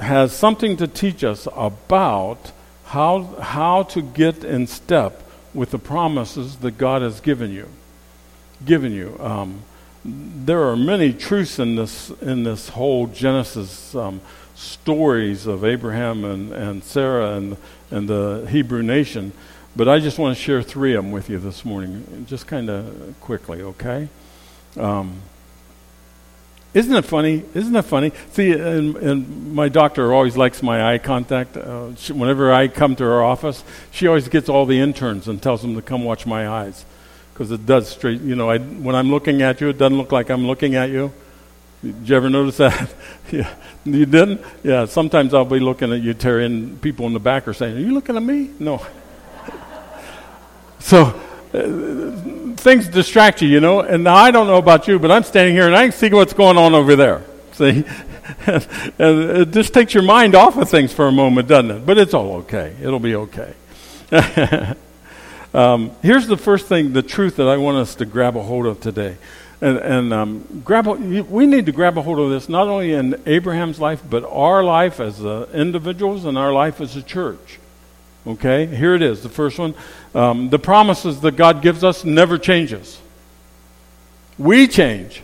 has 0.00 0.32
something 0.32 0.76
to 0.78 0.86
teach 0.86 1.24
us 1.24 1.46
about 1.54 2.52
how, 2.86 3.24
how 3.40 3.82
to 3.84 4.02
get 4.02 4.44
in 4.44 4.66
step 4.66 5.22
with 5.52 5.70
the 5.70 5.78
promises 5.78 6.56
that 6.56 6.78
God 6.78 7.02
has 7.02 7.20
given 7.20 7.52
you. 7.52 7.68
Given 8.64 8.92
you. 8.92 9.16
Um, 9.20 9.62
there 10.04 10.64
are 10.64 10.76
many 10.76 11.12
truths 11.12 11.58
in 11.58 11.76
this 11.76 12.10
in 12.20 12.42
this 12.42 12.68
whole 12.68 13.06
Genesis 13.06 13.94
um, 13.94 14.20
stories 14.54 15.46
of 15.46 15.64
Abraham 15.64 16.24
and, 16.24 16.52
and 16.52 16.84
Sarah 16.84 17.36
and 17.36 17.56
and 17.94 18.08
the 18.08 18.46
Hebrew 18.50 18.82
nation, 18.82 19.32
but 19.76 19.88
I 19.88 20.00
just 20.00 20.18
want 20.18 20.36
to 20.36 20.42
share 20.42 20.62
three 20.62 20.94
of 20.94 21.04
them 21.04 21.12
with 21.12 21.30
you 21.30 21.38
this 21.38 21.64
morning, 21.64 22.26
just 22.28 22.46
kind 22.46 22.68
of 22.68 23.14
quickly, 23.20 23.62
okay? 23.62 24.08
Um, 24.76 25.22
isn't 26.74 26.92
it 26.92 27.04
funny? 27.04 27.44
Isn't 27.54 27.76
it 27.76 27.82
funny? 27.82 28.10
See, 28.32 28.50
and, 28.50 28.96
and 28.96 29.54
my 29.54 29.68
doctor 29.68 30.12
always 30.12 30.36
likes 30.36 30.60
my 30.60 30.92
eye 30.92 30.98
contact. 30.98 31.56
Uh, 31.56 31.94
she, 31.94 32.12
whenever 32.12 32.52
I 32.52 32.66
come 32.66 32.96
to 32.96 33.04
her 33.04 33.22
office, 33.22 33.62
she 33.92 34.08
always 34.08 34.28
gets 34.28 34.48
all 34.48 34.66
the 34.66 34.80
interns 34.80 35.28
and 35.28 35.40
tells 35.40 35.62
them 35.62 35.76
to 35.76 35.82
come 35.82 36.02
watch 36.02 36.26
my 36.26 36.48
eyes. 36.48 36.84
Because 37.32 37.52
it 37.52 37.64
does 37.64 37.88
straight, 37.88 38.20
you 38.22 38.34
know, 38.34 38.50
I, 38.50 38.58
when 38.58 38.96
I'm 38.96 39.10
looking 39.10 39.40
at 39.40 39.60
you, 39.60 39.68
it 39.68 39.78
doesn't 39.78 39.96
look 39.96 40.10
like 40.10 40.30
I'm 40.30 40.48
looking 40.48 40.74
at 40.74 40.90
you. 40.90 41.12
Did 41.84 42.08
you 42.08 42.16
ever 42.16 42.30
notice 42.30 42.56
that? 42.56 42.90
yeah. 43.30 43.54
You 43.84 44.06
didn't? 44.06 44.40
Yeah, 44.62 44.86
sometimes 44.86 45.34
I'll 45.34 45.44
be 45.44 45.60
looking 45.60 45.92
at 45.92 46.00
you, 46.00 46.14
Terry, 46.14 46.46
and 46.46 46.80
people 46.80 47.06
in 47.06 47.12
the 47.12 47.20
back 47.20 47.46
are 47.46 47.52
saying, 47.52 47.76
Are 47.76 47.80
you 47.80 47.92
looking 47.92 48.16
at 48.16 48.22
me? 48.22 48.50
No. 48.58 48.84
so, 50.78 51.20
uh, 51.52 52.56
things 52.56 52.88
distract 52.88 53.42
you, 53.42 53.48
you 53.48 53.60
know. 53.60 53.80
And 53.80 54.04
now 54.04 54.14
I 54.14 54.30
don't 54.30 54.46
know 54.46 54.56
about 54.56 54.88
you, 54.88 54.98
but 54.98 55.10
I'm 55.10 55.22
standing 55.22 55.54
here 55.54 55.66
and 55.66 55.76
I 55.76 55.84
can 55.84 55.92
see 55.92 56.08
what's 56.08 56.32
going 56.32 56.56
on 56.56 56.74
over 56.74 56.96
there. 56.96 57.22
See? 57.52 57.84
and 58.46 58.64
it 58.98 59.50
just 59.50 59.74
takes 59.74 59.92
your 59.92 60.02
mind 60.02 60.34
off 60.34 60.56
of 60.56 60.70
things 60.70 60.90
for 60.92 61.06
a 61.06 61.12
moment, 61.12 61.48
doesn't 61.48 61.70
it? 61.70 61.86
But 61.86 61.98
it's 61.98 62.14
all 62.14 62.36
okay. 62.36 62.74
It'll 62.80 62.98
be 62.98 63.14
okay. 63.16 63.52
um, 65.52 65.90
here's 66.00 66.26
the 66.26 66.38
first 66.38 66.66
thing, 66.66 66.94
the 66.94 67.02
truth 67.02 67.36
that 67.36 67.48
I 67.48 67.58
want 67.58 67.76
us 67.76 67.94
to 67.96 68.06
grab 68.06 68.34
a 68.38 68.42
hold 68.42 68.64
of 68.64 68.80
today. 68.80 69.18
And, 69.60 69.78
and 69.78 70.12
um, 70.12 70.62
grab 70.64 70.86
we 70.86 71.46
need 71.46 71.66
to 71.66 71.72
grab 71.72 71.96
a 71.96 72.02
hold 72.02 72.18
of 72.18 72.30
this 72.30 72.48
not 72.48 72.68
only 72.68 72.92
in 72.92 73.20
Abraham's 73.26 73.80
life, 73.80 74.02
but 74.08 74.24
our 74.24 74.64
life 74.64 75.00
as 75.00 75.24
uh, 75.24 75.48
individuals 75.54 76.24
and 76.24 76.36
our 76.36 76.52
life 76.52 76.80
as 76.80 76.96
a 76.96 77.02
church. 77.02 77.58
Okay, 78.26 78.66
here 78.66 78.94
it 78.94 79.02
is. 79.02 79.22
The 79.22 79.28
first 79.28 79.58
one. 79.58 79.74
Um, 80.14 80.48
the 80.48 80.58
promises 80.58 81.20
that 81.20 81.36
God 81.36 81.60
gives 81.62 81.84
us 81.84 82.04
never 82.04 82.38
changes. 82.38 82.98
We 84.38 84.66
change, 84.66 85.22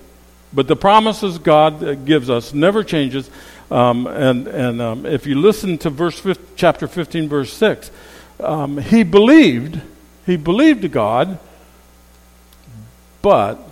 but 0.52 0.68
the 0.68 0.76
promises 0.76 1.38
God 1.38 2.04
gives 2.04 2.28
us 2.28 2.52
never 2.52 2.84
changes. 2.84 3.30
Um, 3.70 4.06
and 4.06 4.46
and 4.48 4.82
um, 4.82 5.06
if 5.06 5.26
you 5.26 5.40
listen 5.40 5.78
to 5.78 5.90
verse 5.90 6.18
15, 6.18 6.46
chapter 6.56 6.86
15, 6.86 7.28
verse 7.28 7.52
6, 7.52 7.90
um, 8.40 8.78
he 8.78 9.02
believed, 9.02 9.80
he 10.26 10.36
believed 10.36 10.90
God, 10.92 11.38
but 13.22 13.69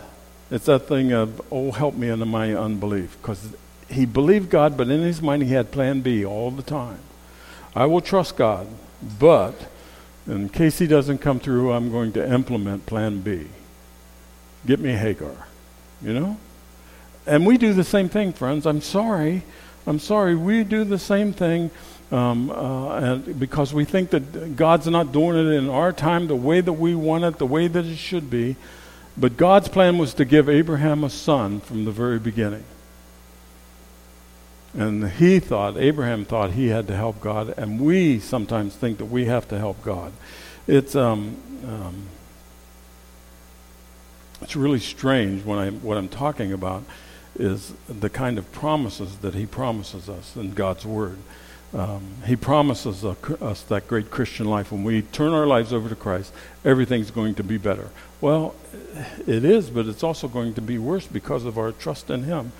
it's 0.50 0.66
that 0.66 0.86
thing 0.86 1.12
of, 1.12 1.40
oh, 1.50 1.72
help 1.72 1.94
me 1.94 2.08
in 2.08 2.26
my 2.28 2.54
unbelief. 2.54 3.16
Because 3.20 3.54
he 3.88 4.06
believed 4.06 4.50
God, 4.50 4.76
but 4.76 4.88
in 4.88 5.00
his 5.00 5.20
mind 5.20 5.42
he 5.42 5.52
had 5.52 5.70
plan 5.70 6.00
B 6.00 6.24
all 6.24 6.50
the 6.50 6.62
time. 6.62 7.00
I 7.74 7.86
will 7.86 8.00
trust 8.00 8.36
God. 8.36 8.66
But 9.18 9.54
in 10.26 10.48
case 10.48 10.78
he 10.78 10.86
doesn't 10.86 11.18
come 11.18 11.38
through, 11.38 11.72
I'm 11.72 11.90
going 11.90 12.12
to 12.12 12.32
implement 12.32 12.86
plan 12.86 13.20
B. 13.20 13.46
Get 14.66 14.80
me 14.80 14.92
Hagar. 14.92 15.46
You 16.02 16.14
know? 16.14 16.36
And 17.26 17.46
we 17.46 17.58
do 17.58 17.72
the 17.72 17.84
same 17.84 18.08
thing, 18.08 18.32
friends. 18.32 18.66
I'm 18.66 18.80
sorry. 18.80 19.42
I'm 19.86 19.98
sorry. 19.98 20.34
We 20.34 20.64
do 20.64 20.84
the 20.84 20.98
same 20.98 21.32
thing 21.32 21.70
um, 22.10 22.50
uh, 22.50 22.96
and 22.96 23.38
because 23.38 23.74
we 23.74 23.84
think 23.84 24.10
that 24.10 24.56
God's 24.56 24.86
not 24.86 25.12
doing 25.12 25.36
it 25.36 25.52
in 25.52 25.68
our 25.68 25.92
time 25.92 26.26
the 26.26 26.36
way 26.36 26.60
that 26.60 26.72
we 26.72 26.94
want 26.94 27.24
it, 27.24 27.36
the 27.36 27.46
way 27.46 27.68
that 27.68 27.84
it 27.84 27.96
should 27.96 28.30
be. 28.30 28.56
But 29.18 29.36
God's 29.36 29.68
plan 29.68 29.98
was 29.98 30.14
to 30.14 30.24
give 30.24 30.48
Abraham 30.48 31.02
a 31.02 31.10
son 31.10 31.60
from 31.60 31.84
the 31.84 31.90
very 31.90 32.20
beginning. 32.20 32.64
And 34.74 35.10
he 35.10 35.40
thought, 35.40 35.76
Abraham 35.76 36.24
thought 36.24 36.52
he 36.52 36.68
had 36.68 36.86
to 36.86 36.94
help 36.94 37.20
God, 37.20 37.52
and 37.56 37.80
we 37.80 38.20
sometimes 38.20 38.76
think 38.76 38.98
that 38.98 39.06
we 39.06 39.24
have 39.24 39.48
to 39.48 39.58
help 39.58 39.82
God. 39.82 40.12
It's, 40.68 40.94
um, 40.94 41.36
um, 41.66 42.06
it's 44.40 44.54
really 44.54 44.78
strange 44.78 45.44
when 45.44 45.58
I, 45.58 45.70
what 45.70 45.96
I'm 45.96 46.08
talking 46.08 46.52
about 46.52 46.84
is 47.36 47.72
the 47.88 48.10
kind 48.10 48.38
of 48.38 48.52
promises 48.52 49.18
that 49.18 49.34
he 49.34 49.46
promises 49.46 50.08
us 50.08 50.36
in 50.36 50.52
God's 50.52 50.84
Word. 50.84 51.18
Um, 51.74 52.02
he 52.26 52.34
promises 52.34 53.04
a, 53.04 53.16
us 53.42 53.62
that 53.64 53.88
great 53.88 54.10
Christian 54.10 54.46
life. 54.46 54.72
When 54.72 54.84
we 54.84 55.02
turn 55.02 55.32
our 55.32 55.46
lives 55.46 55.72
over 55.72 55.88
to 55.88 55.94
Christ, 55.94 56.32
everything's 56.64 57.10
going 57.10 57.34
to 57.34 57.44
be 57.44 57.58
better. 57.58 57.90
Well, 58.20 58.54
it 59.26 59.44
is, 59.44 59.68
but 59.68 59.86
it's 59.86 60.02
also 60.02 60.28
going 60.28 60.54
to 60.54 60.62
be 60.62 60.78
worse 60.78 61.06
because 61.06 61.44
of 61.44 61.58
our 61.58 61.72
trust 61.72 62.08
in 62.10 62.24
Him. 62.24 62.52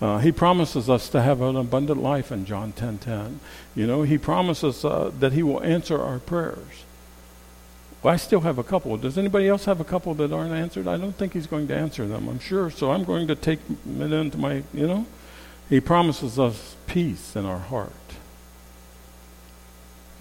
Uh, 0.00 0.18
he 0.18 0.32
promises 0.32 0.90
us 0.90 1.08
to 1.10 1.22
have 1.22 1.40
an 1.40 1.56
abundant 1.56 2.02
life 2.02 2.32
in 2.32 2.46
John 2.46 2.72
10:10. 2.72 2.76
10, 2.76 2.98
10. 2.98 3.40
You 3.74 3.86
know, 3.86 4.02
he 4.02 4.18
promises 4.18 4.84
uh, 4.84 5.12
that 5.20 5.32
he 5.32 5.42
will 5.42 5.62
answer 5.62 6.00
our 6.00 6.18
prayers. 6.18 6.84
Well, 8.02 8.12
I 8.12 8.16
still 8.16 8.40
have 8.40 8.58
a 8.58 8.64
couple. 8.64 8.96
Does 8.96 9.16
anybody 9.16 9.48
else 9.48 9.64
have 9.64 9.80
a 9.80 9.84
couple 9.84 10.12
that 10.14 10.32
aren't 10.32 10.52
answered? 10.52 10.86
I 10.86 10.98
don't 10.98 11.14
think 11.14 11.32
he's 11.32 11.46
going 11.46 11.68
to 11.68 11.76
answer 11.76 12.06
them. 12.06 12.28
I'm 12.28 12.38
sure. 12.38 12.70
So 12.70 12.90
I'm 12.90 13.04
going 13.04 13.28
to 13.28 13.34
take 13.34 13.60
it 13.68 14.12
into 14.12 14.36
my, 14.36 14.62
you 14.74 14.86
know. 14.86 15.06
He 15.70 15.80
promises 15.80 16.38
us 16.38 16.76
peace 16.86 17.34
in 17.34 17.46
our 17.46 17.58
heart. 17.58 17.92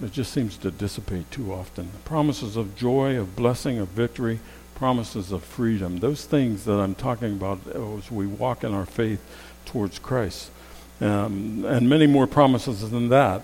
It 0.03 0.11
just 0.11 0.33
seems 0.33 0.57
to 0.57 0.71
dissipate 0.71 1.31
too 1.31 1.53
often. 1.53 1.89
Promises 2.03 2.57
of 2.57 2.75
joy, 2.75 3.17
of 3.17 3.37
blessing, 3.37 3.79
of 3.79 3.87
victory, 3.89 4.41
promises 4.75 5.31
of 5.31 5.45
freedom. 5.45 5.99
Those 5.99 6.25
things 6.25 6.65
that 6.65 6.73
I'm 6.73 6.93
talking 6.93 7.31
about 7.33 7.59
as 7.67 8.11
we 8.11 8.27
walk 8.27 8.65
in 8.65 8.73
our 8.73 8.85
faith 8.85 9.21
towards 9.65 9.99
Christ. 9.99 10.51
Um, 10.99 11.63
and 11.65 11.89
many 11.89 12.05
more 12.05 12.27
promises 12.27 12.89
than 12.91 13.07
that. 13.09 13.43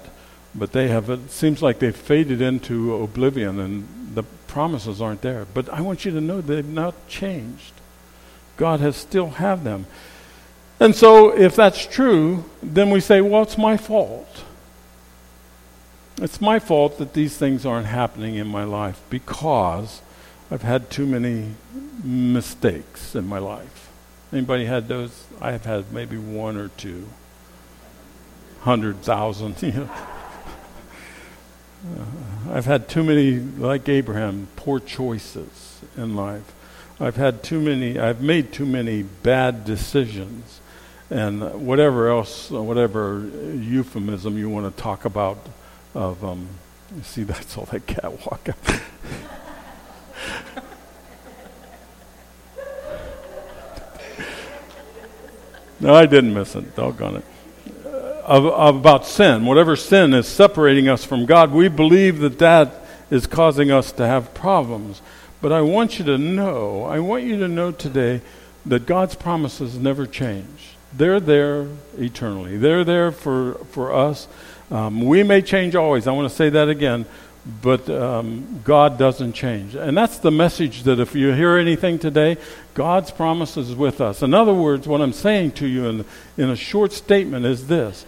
But 0.53 0.73
they 0.73 0.89
have, 0.89 1.09
it 1.09 1.31
seems 1.31 1.61
like 1.61 1.79
they've 1.79 1.95
faded 1.95 2.41
into 2.41 2.93
oblivion 2.95 3.59
and 3.59 3.87
the 4.15 4.23
promises 4.47 5.01
aren't 5.01 5.21
there. 5.21 5.45
But 5.53 5.69
I 5.69 5.79
want 5.79 6.03
you 6.03 6.11
to 6.11 6.19
know 6.19 6.41
they've 6.41 6.65
not 6.65 7.07
changed. 7.07 7.73
God 8.57 8.81
has 8.81 8.97
still 8.97 9.29
have 9.29 9.63
them. 9.63 9.85
And 10.77 10.93
so 10.93 11.29
if 11.37 11.55
that's 11.55 11.85
true, 11.85 12.43
then 12.61 12.89
we 12.89 12.99
say, 12.99 13.21
well, 13.21 13.43
it's 13.43 13.57
my 13.57 13.77
fault. 13.77 14.43
It's 16.21 16.41
my 16.41 16.59
fault 16.59 16.97
that 16.97 17.13
these 17.13 17.37
things 17.37 17.65
aren't 17.65 17.87
happening 17.87 18.35
in 18.35 18.47
my 18.47 18.65
life 18.65 19.01
because 19.09 20.01
I've 20.51 20.63
had 20.63 20.89
too 20.89 21.05
many 21.05 21.51
mistakes 22.03 23.15
in 23.15 23.25
my 23.25 23.39
life. 23.39 23.89
Anybody 24.33 24.65
had 24.65 24.89
those? 24.89 25.27
I 25.39 25.53
have 25.53 25.63
had 25.63 25.93
maybe 25.93 26.17
one 26.17 26.57
or 26.57 26.67
two. 26.69 27.07
Hundred 28.61 29.01
thousand. 29.01 29.61
You 29.63 29.71
know. 29.71 29.89
uh, 32.01 32.53
I've 32.53 32.65
had 32.65 32.89
too 32.89 33.03
many, 33.03 33.39
like 33.39 33.87
Abraham, 33.87 34.49
poor 34.57 34.81
choices 34.81 35.79
in 35.95 36.17
life. 36.17 36.53
I've 36.99 37.15
had 37.15 37.41
too 37.41 37.61
many, 37.61 37.97
I've 37.97 38.21
made 38.21 38.51
too 38.51 38.65
many 38.65 39.03
bad 39.03 39.63
decisions. 39.63 40.59
And 41.09 41.65
whatever 41.65 42.09
else, 42.09 42.51
whatever 42.51 43.25
euphemism 43.55 44.37
you 44.37 44.49
want 44.49 44.75
to 44.75 44.81
talk 44.83 45.05
about 45.05 45.37
of, 45.93 46.23
um, 46.23 46.47
see, 47.03 47.23
that's 47.23 47.57
all 47.57 47.65
that 47.65 47.85
cat 47.87 48.25
walking. 48.25 48.53
No, 55.79 55.95
I 55.95 56.05
didn't 56.05 56.33
miss 56.33 56.55
it. 56.55 56.75
Doggone 56.75 57.17
it. 57.17 57.25
Of, 57.85 58.45
of, 58.45 58.75
about 58.75 59.07
sin, 59.07 59.45
whatever 59.45 59.75
sin 59.75 60.13
is 60.13 60.27
separating 60.27 60.87
us 60.87 61.03
from 61.03 61.25
God, 61.25 61.51
we 61.51 61.67
believe 61.67 62.19
that 62.19 62.37
that 62.39 62.85
is 63.09 63.25
causing 63.25 63.71
us 63.71 63.91
to 63.93 64.05
have 64.05 64.33
problems. 64.33 65.01
But 65.41 65.51
I 65.51 65.61
want 65.61 65.97
you 65.97 66.05
to 66.05 66.17
know, 66.17 66.83
I 66.83 66.99
want 66.99 67.23
you 67.23 67.39
to 67.39 67.47
know 67.47 67.71
today 67.71 68.21
that 68.65 68.85
God's 68.85 69.15
promises 69.15 69.77
never 69.77 70.05
change. 70.05 70.75
They're 70.93 71.19
there 71.19 71.67
eternally. 71.97 72.57
They're 72.57 72.83
there 72.83 73.11
for, 73.11 73.53
for 73.71 73.93
us. 73.93 74.27
Um, 74.71 75.01
we 75.01 75.23
may 75.23 75.41
change 75.41 75.75
always. 75.75 76.07
I 76.07 76.11
want 76.11 76.29
to 76.29 76.35
say 76.35 76.49
that 76.49 76.69
again. 76.69 77.05
but 77.61 77.89
um, 77.89 78.61
God 78.63 78.97
doesn't 78.97 79.33
change. 79.33 79.75
And 79.75 79.97
that's 79.97 80.19
the 80.19 80.31
message 80.31 80.83
that 80.83 80.99
if 80.99 81.15
you 81.15 81.31
hear 81.33 81.57
anything 81.57 81.99
today, 81.99 82.37
God's 82.73 83.11
promise 83.11 83.57
is 83.57 83.75
with 83.75 84.01
us. 84.01 84.21
In 84.21 84.33
other 84.33 84.53
words, 84.53 84.87
what 84.87 85.01
I'm 85.01 85.13
saying 85.13 85.53
to 85.53 85.67
you 85.67 85.87
in, 85.87 86.05
in 86.37 86.49
a 86.49 86.55
short 86.55 86.93
statement 86.93 87.45
is 87.45 87.67
this 87.67 88.05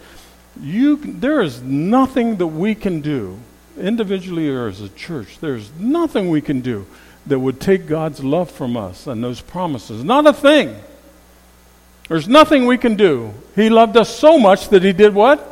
you, 0.60 0.96
there 0.96 1.40
is 1.40 1.62
nothing 1.62 2.36
that 2.36 2.48
we 2.48 2.74
can 2.74 3.00
do, 3.00 3.38
individually 3.78 4.50
or 4.50 4.68
as 4.68 4.80
a 4.82 4.88
church, 4.90 5.38
there's 5.38 5.72
nothing 5.78 6.28
we 6.28 6.42
can 6.42 6.60
do 6.60 6.86
that 7.26 7.38
would 7.38 7.60
take 7.60 7.86
God's 7.86 8.22
love 8.22 8.50
from 8.50 8.76
us 8.76 9.06
and 9.06 9.24
those 9.24 9.40
promises. 9.40 10.04
Not 10.04 10.26
a 10.26 10.32
thing. 10.32 10.76
There's 12.08 12.28
nothing 12.28 12.66
we 12.66 12.76
can 12.76 12.96
do. 12.96 13.32
He 13.54 13.70
loved 13.70 13.96
us 13.96 14.14
so 14.14 14.38
much 14.38 14.68
that 14.68 14.82
He 14.82 14.92
did 14.92 15.14
what? 15.14 15.48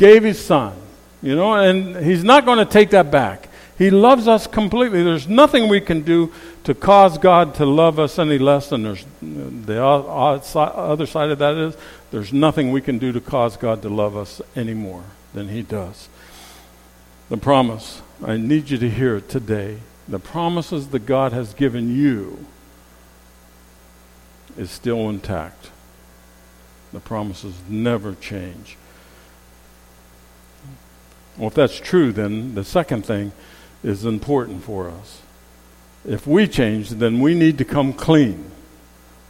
Gave 0.00 0.24
His 0.24 0.42
Son. 0.42 0.74
You 1.20 1.36
know, 1.36 1.52
and 1.52 1.94
He's 1.94 2.24
not 2.24 2.46
going 2.46 2.56
to 2.58 2.64
take 2.64 2.90
that 2.90 3.10
back. 3.10 3.50
He 3.76 3.90
loves 3.90 4.26
us 4.26 4.46
completely. 4.46 5.02
There's 5.02 5.28
nothing 5.28 5.68
we 5.68 5.80
can 5.80 6.00
do 6.00 6.32
to 6.64 6.74
cause 6.74 7.18
God 7.18 7.54
to 7.56 7.66
love 7.66 7.98
us 7.98 8.18
any 8.18 8.38
less. 8.38 8.70
than 8.70 8.82
there's 8.82 9.04
the 9.20 9.84
other 9.84 11.06
side 11.06 11.30
of 11.30 11.38
that 11.38 11.54
is 11.54 11.76
there's 12.10 12.32
nothing 12.32 12.72
we 12.72 12.80
can 12.80 12.98
do 12.98 13.12
to 13.12 13.20
cause 13.20 13.58
God 13.58 13.82
to 13.82 13.90
love 13.90 14.16
us 14.16 14.40
any 14.56 14.72
more 14.72 15.04
than 15.34 15.48
He 15.48 15.60
does. 15.60 16.08
The 17.28 17.36
promise, 17.36 18.00
I 18.24 18.38
need 18.38 18.70
you 18.70 18.78
to 18.78 18.88
hear 18.88 19.16
it 19.16 19.28
today. 19.28 19.80
The 20.08 20.18
promises 20.18 20.88
that 20.88 21.04
God 21.04 21.32
has 21.32 21.52
given 21.52 21.94
you 21.94 22.46
is 24.56 24.70
still 24.70 25.10
intact. 25.10 25.70
The 26.92 27.00
promises 27.00 27.54
never 27.68 28.14
change. 28.14 28.78
Well, 31.40 31.48
if 31.48 31.54
that's 31.54 31.80
true, 31.80 32.12
then 32.12 32.54
the 32.54 32.64
second 32.64 33.06
thing 33.06 33.32
is 33.82 34.04
important 34.04 34.62
for 34.62 34.90
us. 34.90 35.22
If 36.04 36.26
we 36.26 36.46
change, 36.46 36.90
then 36.90 37.18
we 37.18 37.34
need 37.34 37.56
to 37.56 37.64
come 37.64 37.94
clean. 37.94 38.50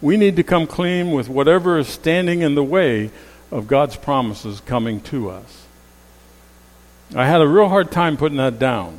We 0.03 0.17
need 0.17 0.35
to 0.35 0.43
come 0.43 0.67
clean 0.67 1.13
with 1.13 1.29
whatever 1.29 1.79
is 1.79 1.87
standing 1.87 2.41
in 2.41 2.57
the 2.57 2.65
way 2.65 3.13
of 3.53 3.69
God's 3.69 3.95
promises 3.95 4.59
coming 4.59 5.01
to 5.03 5.31
us. 5.31 5.67
I 7.15 7.27
had 7.27 7.41
a 7.43 7.47
real 7.47 7.69
hard 7.69 7.93
time 7.93 8.17
putting 8.17 8.39
that 8.39 8.59
down. 8.59 8.99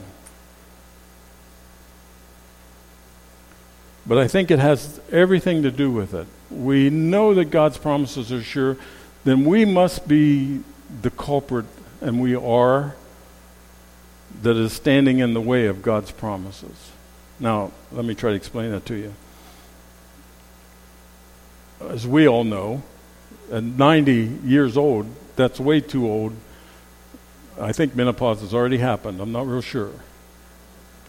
But 4.07 4.19
I 4.19 4.29
think 4.29 4.51
it 4.51 4.59
has 4.59 5.01
everything 5.11 5.63
to 5.63 5.71
do 5.71 5.91
with 5.91 6.13
it. 6.13 6.27
We 6.49 6.89
know 6.89 7.33
that 7.33 7.45
God's 7.45 7.77
promises 7.77 8.31
are 8.31 8.41
sure, 8.41 8.77
then 9.25 9.43
we 9.43 9.65
must 9.65 10.07
be 10.07 10.61
the 11.01 11.11
culprit, 11.11 11.65
and 11.99 12.21
we 12.21 12.35
are, 12.35 12.95
that 14.41 14.57
is 14.57 14.73
standing 14.73 15.19
in 15.19 15.33
the 15.33 15.41
way 15.41 15.67
of 15.67 15.81
God's 15.81 16.11
promises. 16.11 16.91
Now, 17.39 17.71
let 17.91 18.05
me 18.05 18.15
try 18.15 18.31
to 18.31 18.35
explain 18.35 18.71
that 18.71 18.85
to 18.87 18.95
you. 18.95 19.13
As 21.81 22.05
we 22.05 22.27
all 22.27 22.43
know, 22.43 22.83
at 23.51 23.63
90 23.63 24.39
years 24.45 24.77
old, 24.77 25.07
that's 25.35 25.59
way 25.59 25.81
too 25.81 26.07
old. 26.07 26.33
I 27.59 27.71
think 27.73 27.95
menopause 27.95 28.41
has 28.41 28.53
already 28.53 28.77
happened. 28.77 29.19
I'm 29.19 29.31
not 29.31 29.47
real 29.47 29.61
sure. 29.61 29.91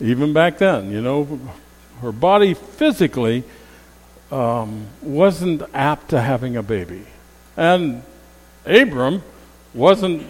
Even 0.00 0.32
back 0.32 0.58
then, 0.58 0.90
you 0.90 1.00
know, 1.00 1.38
her 2.00 2.12
body 2.12 2.54
physically 2.54 3.44
um, 4.30 4.86
wasn't 5.02 5.62
apt 5.72 6.08
to 6.10 6.20
having 6.20 6.56
a 6.56 6.62
baby. 6.62 7.04
And 7.56 8.02
Abram 8.64 9.22
wasn't 9.74 10.26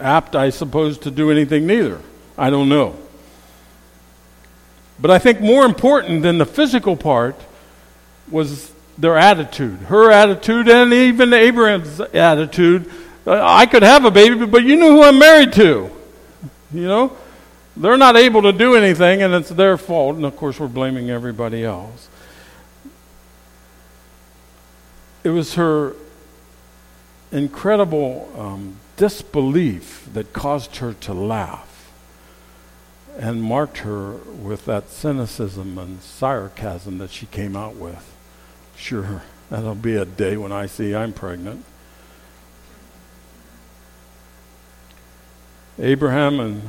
apt, 0.00 0.36
I 0.36 0.50
suppose, 0.50 0.98
to 0.98 1.10
do 1.10 1.30
anything 1.30 1.66
neither. 1.66 2.00
I 2.36 2.50
don't 2.50 2.68
know. 2.68 2.96
But 5.00 5.10
I 5.10 5.18
think 5.18 5.40
more 5.40 5.64
important 5.64 6.22
than 6.22 6.38
the 6.38 6.46
physical 6.46 6.96
part 6.96 7.36
was 8.30 8.72
their 8.96 9.16
attitude. 9.16 9.78
Her 9.80 10.10
attitude 10.10 10.68
and 10.68 10.92
even 10.92 11.32
Abraham's 11.32 12.00
attitude. 12.00 12.90
I 13.26 13.66
could 13.66 13.82
have 13.82 14.04
a 14.04 14.10
baby, 14.10 14.46
but 14.46 14.64
you 14.64 14.76
know 14.76 14.92
who 14.92 15.02
I'm 15.02 15.18
married 15.18 15.52
to. 15.54 15.90
You 16.72 16.86
know? 16.86 17.16
They're 17.76 17.96
not 17.96 18.16
able 18.16 18.42
to 18.42 18.52
do 18.52 18.76
anything, 18.76 19.22
and 19.22 19.34
it's 19.34 19.48
their 19.48 19.76
fault. 19.76 20.16
And 20.16 20.24
of 20.24 20.36
course, 20.36 20.60
we're 20.60 20.68
blaming 20.68 21.10
everybody 21.10 21.64
else. 21.64 22.08
It 25.24 25.30
was 25.30 25.54
her 25.54 25.96
incredible 27.32 28.30
um, 28.38 28.76
disbelief 28.96 30.08
that 30.12 30.32
caused 30.32 30.76
her 30.76 30.92
to 30.92 31.12
laugh 31.12 31.92
and 33.16 33.42
marked 33.42 33.78
her 33.78 34.12
with 34.12 34.64
that 34.64 34.90
cynicism 34.90 35.78
and 35.78 36.00
sarcasm 36.00 36.98
that 36.98 37.10
she 37.10 37.26
came 37.26 37.56
out 37.56 37.76
with. 37.76 38.14
Sure, 38.76 39.22
that'll 39.50 39.74
be 39.74 39.96
a 39.96 40.04
day 40.04 40.36
when 40.36 40.52
I 40.52 40.66
see 40.66 40.94
I'm 40.94 41.12
pregnant. 41.12 41.64
Abraham 45.78 46.40
and 46.40 46.62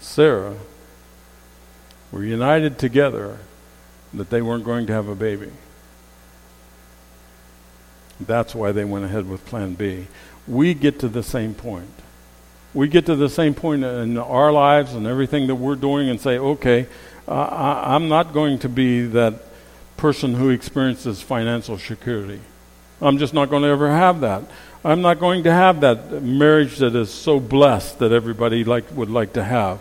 Sarah 0.00 0.56
were 2.10 2.24
united 2.24 2.78
together 2.78 3.38
that 4.12 4.30
they 4.30 4.42
weren't 4.42 4.64
going 4.64 4.86
to 4.86 4.92
have 4.92 5.08
a 5.08 5.14
baby. 5.14 5.50
That's 8.20 8.54
why 8.54 8.72
they 8.72 8.84
went 8.84 9.04
ahead 9.04 9.28
with 9.28 9.44
Plan 9.46 9.74
B. 9.74 10.06
We 10.46 10.74
get 10.74 10.98
to 11.00 11.08
the 11.08 11.22
same 11.22 11.54
point. 11.54 11.90
We 12.72 12.88
get 12.88 13.06
to 13.06 13.16
the 13.16 13.28
same 13.28 13.54
point 13.54 13.84
in 13.84 14.18
our 14.18 14.52
lives 14.52 14.94
and 14.94 15.06
everything 15.06 15.46
that 15.46 15.54
we're 15.54 15.76
doing 15.76 16.08
and 16.08 16.20
say, 16.20 16.38
okay, 16.38 16.86
uh, 17.26 17.32
I, 17.32 17.94
I'm 17.94 18.08
not 18.08 18.32
going 18.32 18.58
to 18.60 18.68
be 18.68 19.06
that 19.06 19.34
person 19.96 20.34
who 20.34 20.50
experiences 20.50 21.22
financial 21.22 21.78
security. 21.78 22.40
I'm 23.00 23.18
just 23.18 23.34
not 23.34 23.50
going 23.50 23.62
to 23.62 23.68
ever 23.68 23.90
have 23.90 24.20
that. 24.20 24.42
I'm 24.84 25.00
not 25.00 25.18
going 25.18 25.44
to 25.44 25.52
have 25.52 25.80
that 25.80 26.22
marriage 26.22 26.78
that 26.78 26.94
is 26.94 27.10
so 27.10 27.40
blessed 27.40 28.00
that 28.00 28.12
everybody 28.12 28.64
like, 28.64 28.84
would 28.94 29.10
like 29.10 29.32
to 29.34 29.44
have. 29.44 29.80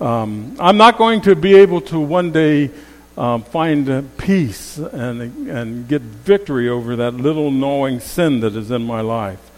Um, 0.00 0.56
I'm 0.58 0.76
not 0.76 0.98
going 0.98 1.20
to 1.22 1.36
be 1.36 1.54
able 1.54 1.80
to 1.82 2.00
one 2.00 2.32
day 2.32 2.70
um, 3.16 3.42
find 3.42 4.16
peace 4.16 4.78
and, 4.78 5.48
and 5.48 5.88
get 5.88 6.02
victory 6.02 6.68
over 6.68 6.96
that 6.96 7.14
little 7.14 7.50
gnawing 7.50 8.00
sin 8.00 8.40
that 8.40 8.56
is 8.56 8.70
in 8.70 8.82
my 8.82 9.00
life. 9.00 9.50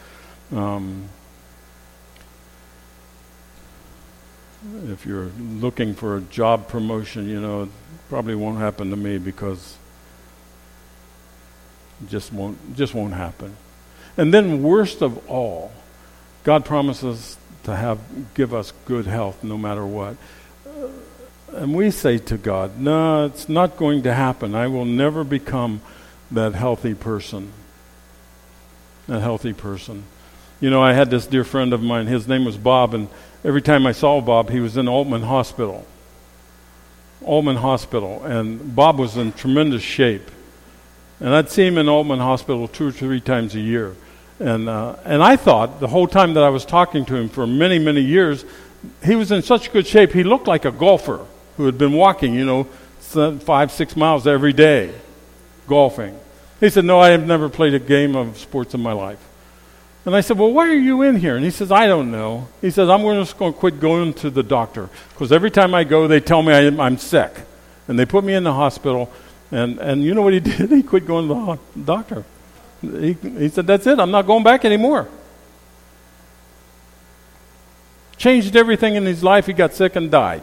Um, 0.53 1.09
if 4.89 5.07
you're 5.07 5.31
looking 5.39 5.95
for 5.95 6.17
a 6.17 6.21
job 6.21 6.69
promotion, 6.69 7.29
you 7.29 7.41
know, 7.41 7.65
it 7.65 7.69
probably 8.09 8.35
won't 8.35 8.59
happen 8.59 8.91
to 8.91 8.97
me 8.97 9.19
because 9.19 9.77
it 12.03 12.09
just 12.09 12.33
won't 12.33 12.77
just 12.77 12.95
won't 12.95 13.15
happen. 13.15 13.57
And 14.17 14.33
then, 14.33 14.63
worst 14.63 15.03
of 15.03 15.29
all, 15.29 15.73
God 16.45 16.65
promises 16.65 17.37
to 17.65 17.77
have 17.77 17.99
give 18.35 18.55
us 18.55 18.73
good 18.85 19.07
health 19.07 19.43
no 19.45 19.59
matter 19.59 19.85
what. 19.85 20.17
And 21.55 21.75
we 21.75 21.91
say 21.91 22.19
to 22.19 22.37
God, 22.37 22.79
"No, 22.79 23.27
it's 23.27 23.49
not 23.49 23.77
going 23.77 24.03
to 24.03 24.13
happen. 24.13 24.55
I 24.55 24.67
will 24.67 24.85
never 24.85 25.25
become 25.25 25.81
that 26.31 26.55
healthy 26.55 26.95
person." 26.95 27.53
That 29.07 29.21
healthy 29.21 29.53
person. 29.53 30.05
You 30.61 30.71
know, 30.71 30.83
I 30.83 30.95
had 30.95 31.11
this 31.11 31.27
dear 31.27 31.45
friend 31.45 31.73
of 31.73 31.83
mine. 31.83 32.07
His 32.07 32.27
name 32.27 32.45
was 32.45 32.57
Bob, 32.57 32.95
and 32.95 33.09
every 33.45 33.61
time 33.63 33.87
I 33.87 33.93
saw 33.93 34.21
Bob, 34.21 34.51
he 34.51 34.61
was 34.61 34.77
in 34.77 34.87
Aultman 34.87 35.25
Hospital. 35.25 35.87
Aultman 37.23 37.57
Hospital, 37.57 38.25
and 38.25 38.75
Bob 38.75 38.99
was 38.99 39.17
in 39.17 39.33
tremendous 39.33 39.83
shape. 39.83 40.31
And 41.21 41.35
I'd 41.35 41.51
see 41.51 41.67
him 41.67 41.79
in 41.79 41.87
Aultman 41.87 42.19
Hospital 42.19 42.67
two 42.67 42.89
or 42.89 42.93
three 42.93 43.21
times 43.21 43.55
a 43.55 43.61
year. 43.61 43.95
And, 44.41 44.69
uh, 44.69 44.97
and 45.05 45.23
I 45.23 45.37
thought 45.37 45.81
the 45.81 45.87
whole 45.87 46.09
time 46.09 46.35
that 46.35 46.43
I 46.43 46.49
was 46.49 46.65
talking 46.65 47.05
to 47.07 47.15
him 47.15 47.29
for 47.29 47.47
many, 47.47 47.79
many 47.79 48.01
years, 48.01 48.45
he 49.05 49.15
was 49.15 49.31
in 49.31 49.43
such 49.43 49.73
good 49.73 49.87
shape. 49.87 50.13
He 50.13 50.25
looked 50.25 50.49
like 50.49 50.65
a 50.65 50.73
golfer 50.73 51.25
who 51.57 51.67
had 51.67 51.79
been 51.79 51.93
walking, 51.93 52.35
you 52.35 52.45
know, 52.45 52.65
five, 53.41 53.71
six 53.71 53.97
miles 53.97 54.27
every 54.27 54.53
day, 54.53 54.93
golfing. 55.69 56.19
He 56.61 56.71
said, 56.71 56.85
No, 56.85 57.01
I 57.01 57.11
have 57.11 57.27
never 57.27 57.49
played 57.49 57.75
a 57.75 57.79
game 57.79 58.17
of 58.17 58.39
sports 58.39 58.75
in 58.75 58.81
my 58.81 58.93
life. 58.93 59.19
And 60.07 60.15
I 60.15 60.21
said, 60.21 60.39
Well, 60.39 60.53
why 60.53 60.69
are 60.69 60.75
you 60.75 61.03
in 61.03 61.17
here? 61.17 61.37
And 61.37 61.45
he 61.45 61.51
says, 61.51 61.71
I 61.73 61.87
don't 61.87 62.11
know. 62.11 62.49
He 62.61 62.71
says, 62.71 62.89
I'm 62.89 63.03
just 63.03 63.39
going 63.39 63.53
to 63.53 63.59
quit 63.59 63.81
going 63.81 64.15
to 64.15 64.31
the 64.31 64.43
doctor 64.43 64.89
because 65.11 65.33
every 65.33 65.51
time 65.51 65.75
I 65.75 65.85
go, 65.85 66.09
they 66.09 66.21
tell 66.21 66.43
me 66.43 66.53
I, 66.53 66.67
I'm 66.67 66.99
sick. 66.99 67.33
And 67.87 67.99
they 67.99 68.07
put 68.07 68.25
me 68.25 68.35
in 68.35 68.45
the 68.45 68.53
hospital. 68.53 69.13
And, 69.51 69.79
and 69.79 70.03
you 70.03 70.15
know 70.15 70.23
what 70.23 70.33
he 70.33 70.41
did? 70.41 70.71
He 70.71 70.83
quit 70.83 71.07
going 71.07 71.29
to 71.29 71.59
the 71.77 71.83
doctor. 71.85 72.25
He, 72.81 73.13
he 73.13 73.49
said, 73.49 73.67
That's 73.67 73.87
it. 73.87 73.99
I'm 73.99 74.11
not 74.11 74.27
going 74.27 74.43
back 74.43 74.65
anymore. 74.65 75.09
Changed 78.17 78.57
everything 78.57 78.95
in 78.95 79.05
his 79.05 79.23
life. 79.23 79.47
He 79.47 79.53
got 79.53 79.75
sick 79.75 79.97
and 79.97 80.11
died. 80.11 80.43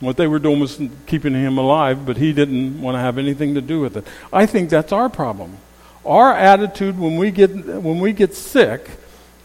What 0.00 0.16
they 0.16 0.26
were 0.26 0.38
doing 0.38 0.60
was 0.60 0.80
keeping 1.06 1.34
him 1.34 1.58
alive, 1.58 2.06
but 2.06 2.16
he 2.16 2.32
didn't 2.32 2.80
want 2.80 2.94
to 2.94 3.00
have 3.00 3.18
anything 3.18 3.54
to 3.54 3.60
do 3.60 3.80
with 3.80 3.96
it. 3.98 4.06
I 4.32 4.46
think 4.46 4.70
that's 4.70 4.92
our 4.92 5.10
problem. 5.10 5.58
Our 6.04 6.34
attitude 6.34 6.98
when 6.98 7.18
we 7.18 7.30
get, 7.30 7.50
when 7.50 8.00
we 8.00 8.12
get 8.12 8.34
sick 8.34 8.90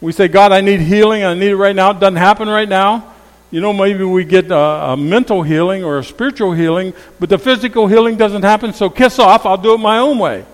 We 0.00 0.12
say, 0.12 0.28
God, 0.28 0.52
I 0.52 0.60
need 0.60 0.80
healing. 0.80 1.24
I 1.24 1.34
need 1.34 1.50
it 1.50 1.56
right 1.56 1.74
now. 1.74 1.90
It 1.90 2.00
doesn't 2.00 2.16
happen 2.16 2.48
right 2.48 2.68
now. 2.68 3.14
You 3.50 3.60
know, 3.60 3.72
maybe 3.72 4.04
we 4.04 4.24
get 4.24 4.50
a, 4.50 4.56
a, 4.56 4.96
mental 4.96 5.42
healing 5.42 5.84
or 5.84 5.98
a 5.98 6.04
spiritual 6.04 6.52
healing, 6.52 6.92
but 7.20 7.28
the 7.28 7.38
physical 7.38 7.86
healing 7.86 8.16
doesn't 8.16 8.42
happen, 8.42 8.72
so 8.72 8.90
kiss 8.90 9.18
off, 9.18 9.46
I'll 9.46 9.56
do 9.56 9.72
it 9.74 9.78
my 9.78 9.98
own 9.98 10.18
way. 10.18 10.44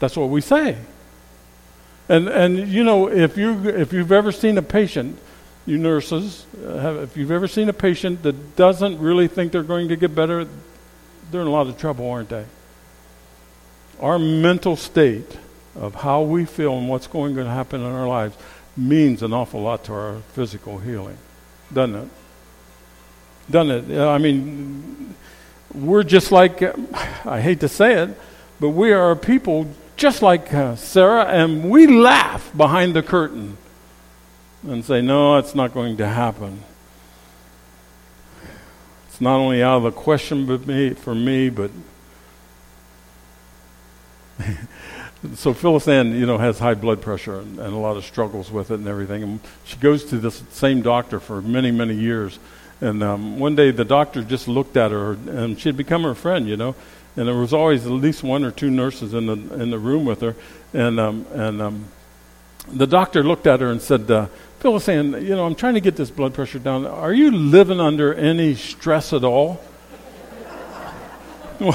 That's 0.00 0.16
what 0.16 0.30
we 0.30 0.40
say. 0.40 0.78
And, 2.08 2.28
and 2.28 2.68
you 2.68 2.82
know, 2.82 3.08
if, 3.08 3.36
you, 3.36 3.68
if 3.68 3.92
you've 3.92 4.12
ever 4.12 4.32
seen 4.32 4.56
a 4.58 4.62
patient, 4.62 5.18
you 5.66 5.78
nurses, 5.78 6.44
uh, 6.64 6.78
have, 6.78 6.96
if 6.96 7.16
you've 7.16 7.30
ever 7.30 7.48
seen 7.48 7.68
a 7.68 7.72
patient 7.72 8.22
that 8.22 8.56
doesn't 8.56 8.98
really 8.98 9.28
think 9.28 9.52
they're 9.52 9.62
going 9.62 9.88
to 9.88 9.96
get 9.96 10.14
better, 10.14 10.46
they're 11.30 11.40
in 11.40 11.46
a 11.46 11.50
lot 11.50 11.66
of 11.66 11.78
trouble, 11.78 12.10
aren't 12.10 12.28
they? 12.28 12.44
Our 14.00 14.18
mental 14.18 14.76
state 14.76 15.38
of 15.74 15.94
how 15.94 16.22
we 16.22 16.44
feel 16.44 16.76
and 16.76 16.88
what's 16.88 17.06
going 17.06 17.36
to 17.36 17.44
happen 17.46 17.80
in 17.80 17.86
our 17.86 18.06
lives 18.06 18.36
means 18.76 19.22
an 19.22 19.32
awful 19.32 19.62
lot 19.62 19.84
to 19.84 19.92
our 19.92 20.16
physical 20.32 20.78
healing, 20.78 21.18
doesn't 21.72 21.94
it? 21.96 22.08
Doesn't 23.50 23.90
it? 23.90 23.98
I 23.98 24.18
mean, 24.18 25.14
we're 25.72 26.02
just 26.02 26.30
like, 26.30 26.62
I 27.26 27.40
hate 27.40 27.60
to 27.60 27.68
say 27.68 28.02
it, 28.02 28.18
but 28.60 28.70
we 28.70 28.92
are 28.92 29.16
people 29.16 29.66
just 29.96 30.22
like 30.22 30.52
uh, 30.52 30.76
Sarah, 30.76 31.24
and 31.24 31.70
we 31.70 31.86
laugh 31.86 32.50
behind 32.56 32.94
the 32.94 33.02
curtain 33.02 33.56
and 34.66 34.84
say, 34.84 35.00
no, 35.02 35.36
it's 35.36 35.54
not 35.54 35.74
going 35.74 35.96
to 35.98 36.06
happen. 36.06 36.62
It's 39.08 39.20
not 39.20 39.36
only 39.36 39.62
out 39.62 39.78
of 39.78 39.82
the 39.84 39.92
question 39.92 40.94
for 40.94 41.14
me, 41.14 41.50
but 41.50 41.70
so 45.34 45.54
Phyllis 45.54 45.86
Ann, 45.86 46.12
you 46.14 46.26
know, 46.26 46.38
has 46.38 46.58
high 46.58 46.74
blood 46.74 47.00
pressure 47.00 47.38
and, 47.38 47.58
and, 47.58 47.72
a 47.72 47.76
lot 47.76 47.96
of 47.96 48.04
struggles 48.04 48.50
with 48.50 48.70
it 48.70 48.74
and 48.74 48.88
everything. 48.88 49.22
And 49.22 49.40
she 49.64 49.76
goes 49.76 50.04
to 50.06 50.18
this 50.18 50.42
same 50.50 50.82
doctor 50.82 51.20
for 51.20 51.40
many, 51.40 51.70
many 51.70 51.94
years. 51.94 52.38
And 52.80 53.02
um, 53.02 53.38
one 53.38 53.54
day 53.54 53.70
the 53.70 53.84
doctor 53.84 54.22
just 54.22 54.48
looked 54.48 54.76
at 54.76 54.90
her, 54.90 55.12
and 55.12 55.58
she 55.58 55.68
had 55.68 55.76
become 55.76 56.02
her 56.02 56.14
friend, 56.14 56.48
you 56.48 56.56
know. 56.56 56.74
And 57.16 57.28
there 57.28 57.36
was 57.36 57.52
always 57.52 57.86
at 57.86 57.92
least 57.92 58.24
one 58.24 58.42
or 58.44 58.50
two 58.50 58.70
nurses 58.70 59.14
in 59.14 59.26
the 59.26 59.34
in 59.54 59.70
the 59.70 59.78
room 59.78 60.04
with 60.04 60.20
her. 60.20 60.34
And 60.72 60.98
um, 60.98 61.26
and 61.32 61.62
um, 61.62 61.84
the 62.72 62.86
doctor 62.86 63.22
looked 63.22 63.46
at 63.46 63.60
her 63.60 63.70
and 63.70 63.80
said, 63.80 64.10
uh, 64.10 64.26
"Phyllis 64.60 64.84
saying, 64.84 65.12
you 65.22 65.36
know, 65.36 65.44
I'm 65.44 65.54
trying 65.54 65.74
to 65.74 65.80
get 65.80 65.96
this 65.96 66.10
blood 66.10 66.34
pressure 66.34 66.58
down. 66.58 66.86
Are 66.86 67.12
you 67.12 67.30
living 67.30 67.80
under 67.80 68.14
any 68.14 68.54
stress 68.54 69.12
at 69.12 69.24
all?" 69.24 69.60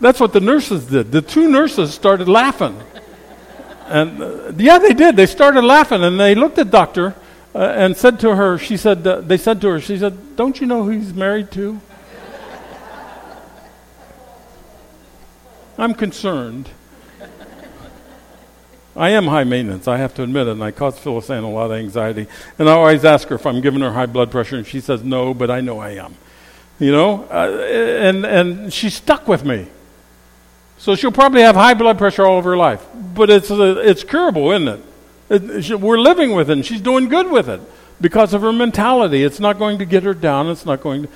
That's 0.00 0.20
what 0.20 0.32
the 0.32 0.40
nurses 0.40 0.86
did. 0.86 1.10
The 1.10 1.22
two 1.22 1.48
nurses 1.48 1.94
started 1.94 2.28
laughing. 2.28 2.78
And 3.86 4.22
uh, 4.22 4.52
yeah, 4.56 4.78
they 4.78 4.92
did. 4.92 5.16
They 5.16 5.26
started 5.26 5.62
laughing 5.62 6.02
and 6.02 6.18
they 6.18 6.34
looked 6.34 6.58
at 6.58 6.70
doctor 6.70 7.14
uh, 7.54 7.58
and 7.58 7.96
said 7.96 8.20
to 8.20 8.36
her, 8.36 8.58
she 8.58 8.76
said, 8.76 9.06
uh, 9.06 9.20
they 9.20 9.38
said 9.38 9.60
to 9.62 9.68
her, 9.68 9.80
she 9.80 9.98
said, 9.98 10.36
don't 10.36 10.60
you 10.60 10.66
know 10.66 10.82
who 10.84 10.90
he's 10.90 11.14
married 11.14 11.50
to? 11.52 11.80
I'm 15.78 15.94
concerned. 15.94 16.68
I 18.96 19.10
am 19.10 19.26
high 19.26 19.44
maintenance, 19.44 19.86
I 19.86 19.98
have 19.98 20.14
to 20.14 20.22
admit 20.22 20.48
it, 20.48 20.52
and 20.52 20.64
I 20.64 20.70
cause 20.70 20.98
Phyllis 20.98 21.28
Ann 21.30 21.44
a 21.44 21.50
lot 21.50 21.66
of 21.66 21.72
anxiety. 21.72 22.26
And 22.58 22.68
I 22.68 22.72
always 22.72 23.04
ask 23.04 23.28
her 23.28 23.34
if 23.34 23.46
I'm 23.46 23.60
giving 23.60 23.80
her 23.80 23.92
high 23.92 24.06
blood 24.06 24.30
pressure, 24.30 24.56
and 24.56 24.66
she 24.66 24.80
says 24.80 25.04
no, 25.04 25.34
but 25.34 25.50
I 25.50 25.60
know 25.60 25.78
I 25.78 25.90
am. 25.90 26.14
You 26.78 26.92
know, 26.92 27.24
uh, 27.30 27.48
and 27.58 28.26
and 28.26 28.72
she 28.72 28.90
stuck 28.90 29.26
with 29.26 29.44
me. 29.44 29.66
So 30.78 30.94
she'll 30.94 31.12
probably 31.12 31.42
have 31.42 31.54
high 31.54 31.74
blood 31.74 31.98
pressure 31.98 32.24
all 32.24 32.38
of 32.38 32.44
her 32.44 32.56
life. 32.56 32.86
But 32.94 33.30
it's, 33.30 33.50
uh, 33.50 33.80
it's 33.82 34.04
curable, 34.04 34.52
isn't 34.52 34.68
it? 34.68 34.80
it 35.30 35.62
she, 35.64 35.74
we're 35.74 35.98
living 35.98 36.34
with 36.34 36.50
it, 36.50 36.52
and 36.52 36.66
she's 36.66 36.80
doing 36.80 37.08
good 37.08 37.30
with 37.30 37.48
it 37.48 37.60
because 38.00 38.34
of 38.34 38.42
her 38.42 38.52
mentality. 38.52 39.24
It's 39.24 39.40
not 39.40 39.58
going 39.58 39.78
to 39.78 39.84
get 39.84 40.02
her 40.02 40.14
down. 40.14 40.48
It's 40.48 40.66
not 40.66 40.80
going 40.80 41.04
to. 41.04 41.08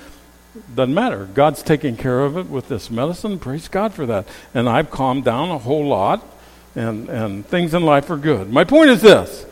Doesn't 0.75 0.93
matter. 0.93 1.29
God's 1.33 1.63
taking 1.63 1.95
care 1.95 2.21
of 2.21 2.35
it 2.35 2.47
with 2.47 2.67
this 2.67 2.91
medicine. 2.91 3.39
Praise 3.39 3.67
God 3.69 3.93
for 3.93 4.05
that. 4.07 4.27
And 4.53 4.67
I've 4.67 4.91
calmed 4.91 5.23
down 5.23 5.49
a 5.49 5.57
whole 5.57 5.85
lot, 5.85 6.25
and, 6.75 7.09
and 7.09 7.45
things 7.45 7.73
in 7.73 7.83
life 7.83 8.09
are 8.09 8.17
good. 8.17 8.51
My 8.51 8.63
point 8.63 8.89
is 8.89 9.01
this 9.01 9.45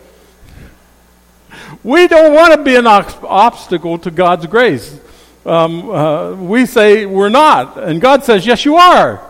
we 1.83 2.07
don't 2.07 2.33
want 2.33 2.53
to 2.53 2.63
be 2.63 2.75
an 2.75 2.87
obstacle 2.87 3.97
to 3.99 4.11
God's 4.11 4.45
grace. 4.47 4.99
Um, 5.45 5.89
uh, 5.89 6.33
we 6.33 6.65
say 6.65 7.05
we're 7.05 7.29
not, 7.29 7.77
and 7.77 8.01
God 8.01 8.23
says, 8.23 8.45
yes, 8.45 8.65
you 8.65 8.75
are. 8.75 9.25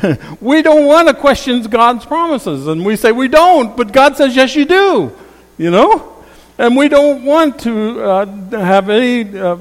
we 0.40 0.62
don't 0.62 0.86
want 0.86 1.08
to 1.08 1.14
question 1.14 1.62
God's 1.64 2.06
promises. 2.06 2.66
And 2.66 2.84
we 2.84 2.96
say 2.96 3.12
we 3.12 3.28
don't, 3.28 3.76
but 3.76 3.92
God 3.92 4.16
says, 4.16 4.34
yes, 4.34 4.54
you 4.54 4.64
do. 4.64 5.16
You 5.58 5.70
know? 5.70 6.24
And 6.58 6.76
we 6.76 6.88
don't 6.88 7.24
want 7.24 7.60
to 7.60 8.02
uh, 8.02 8.26
have 8.50 8.88
any 8.88 9.38
uh, 9.38 9.56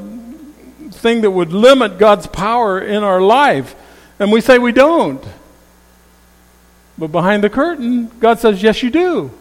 thing 0.92 1.22
that 1.22 1.32
would 1.32 1.52
limit 1.52 1.98
God's 1.98 2.28
power 2.28 2.80
in 2.80 3.04
our 3.04 3.22
life. 3.22 3.76
And 4.20 4.32
we 4.32 4.42
say 4.42 4.60
we 4.60 4.72
don't. 4.72 5.24
But 6.98 7.08
behind 7.08 7.44
the 7.44 7.50
curtain, 7.50 8.12
God 8.20 8.40
says, 8.40 8.62
yes, 8.62 8.84
you 8.84 8.90
do. 8.90 9.32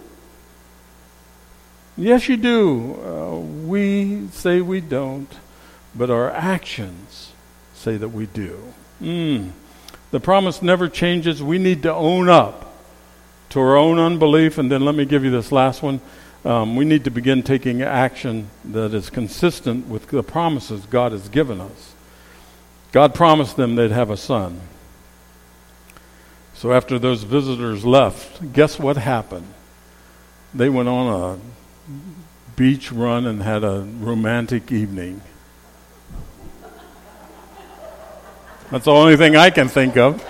Yes, 1.97 2.29
you 2.29 2.37
do. 2.37 2.95
Uh, 3.05 3.37
we 3.67 4.29
say 4.29 4.61
we 4.61 4.81
don't, 4.81 5.29
but 5.95 6.11
our 6.11 6.31
actions 6.31 7.33
say 7.75 7.97
that 7.97 8.09
we 8.09 8.27
do. 8.27 8.63
Mm. 9.03 9.51
The 10.11 10.21
promise 10.21 10.63
never 10.63 10.89
changes. 10.89 11.43
We 11.43 11.59
need 11.59 11.83
to 11.83 11.95
own 11.95 12.29
up 12.29 12.75
to 13.51 13.61
our 13.61 13.77
own 13.77 13.99
unbelief. 13.99 14.59
And 14.59 14.71
then 14.71 14.85
let 14.85 14.95
me 14.95 15.05
give 15.05 15.25
you 15.25 15.31
this 15.31 15.53
last 15.53 15.83
one. 15.83 16.01
Um, 16.45 16.75
we 16.75 16.85
need 16.85 17.05
to 17.05 17.11
begin 17.11 17.43
taking 17.43 17.83
action 17.83 18.49
that 18.65 18.95
is 18.95 19.11
consistent 19.11 19.87
with 19.89 20.07
the 20.09 20.23
promises 20.23 20.87
God 20.87 21.13
has 21.13 21.29
given 21.29 21.61
us. 21.61 21.95
God 22.93 23.15
promised 23.15 23.57
them 23.57 23.75
they'd 23.75 23.91
have 23.91 24.11
a 24.11 24.17
son. 24.17 24.61
So 26.61 26.75
after 26.75 26.99
those 26.99 27.23
visitors 27.23 27.87
left, 27.87 28.53
guess 28.53 28.79
what 28.79 28.99
happened? 28.99 29.47
They 30.53 30.69
went 30.69 30.91
on 30.91 31.41
a 31.89 31.91
beach 32.55 32.93
run 32.93 33.27
and 33.27 33.43
had 33.43 33.65
a 33.65 33.89
romantic 33.99 34.71
evening. 34.71 35.23
That's 38.71 38.85
the 38.85 38.93
only 38.93 39.17
thing 39.17 39.37
I 39.37 39.49
can 39.49 39.69
think 39.69 39.97
of. 39.97 40.23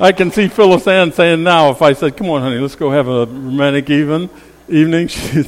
I 0.00 0.10
can 0.10 0.32
see 0.32 0.48
Phyllis 0.48 0.88
Ann 0.88 1.12
saying 1.12 1.44
now, 1.44 1.70
if 1.70 1.80
I 1.80 1.92
said, 1.92 2.16
come 2.16 2.30
on, 2.30 2.42
honey, 2.42 2.58
let's 2.58 2.74
go 2.74 2.90
have 2.90 3.06
a 3.06 3.26
romantic 3.26 3.88
even, 3.88 4.30
evening, 4.68 5.06
she'd, 5.06 5.46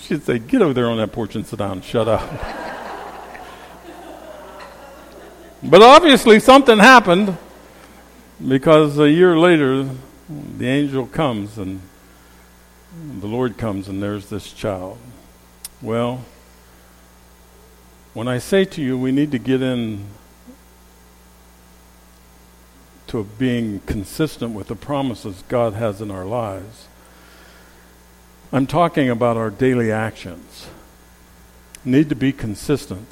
she'd 0.00 0.24
say, 0.24 0.40
get 0.40 0.60
over 0.60 0.74
there 0.74 0.90
on 0.90 0.96
that 0.96 1.12
porch 1.12 1.36
and 1.36 1.46
sit 1.46 1.60
down, 1.60 1.82
shut 1.82 2.08
up. 2.08 2.67
But 5.62 5.82
obviously 5.82 6.40
something 6.40 6.78
happened 6.78 7.36
because 8.46 8.98
a 8.98 9.10
year 9.10 9.36
later, 9.36 9.88
the 10.28 10.66
angel 10.68 11.06
comes 11.06 11.58
and 11.58 11.80
the 13.20 13.26
Lord 13.26 13.58
comes 13.58 13.88
and 13.88 14.02
there's 14.02 14.28
this 14.28 14.52
child. 14.52 14.98
Well, 15.82 16.24
when 18.14 18.28
I 18.28 18.38
say 18.38 18.64
to 18.64 18.82
you, 18.82 18.98
we 18.98 19.12
need 19.12 19.30
to 19.32 19.38
get 19.38 19.62
in 19.62 20.06
to 23.08 23.24
being 23.24 23.80
consistent 23.86 24.52
with 24.54 24.68
the 24.68 24.76
promises 24.76 25.42
God 25.48 25.72
has 25.74 26.00
in 26.00 26.10
our 26.10 26.26
lives, 26.26 26.88
I'm 28.52 28.66
talking 28.66 29.10
about 29.10 29.36
our 29.36 29.50
daily 29.50 29.90
actions. 29.90 30.68
Need 31.84 32.08
to 32.10 32.14
be 32.14 32.32
consistent 32.32 33.08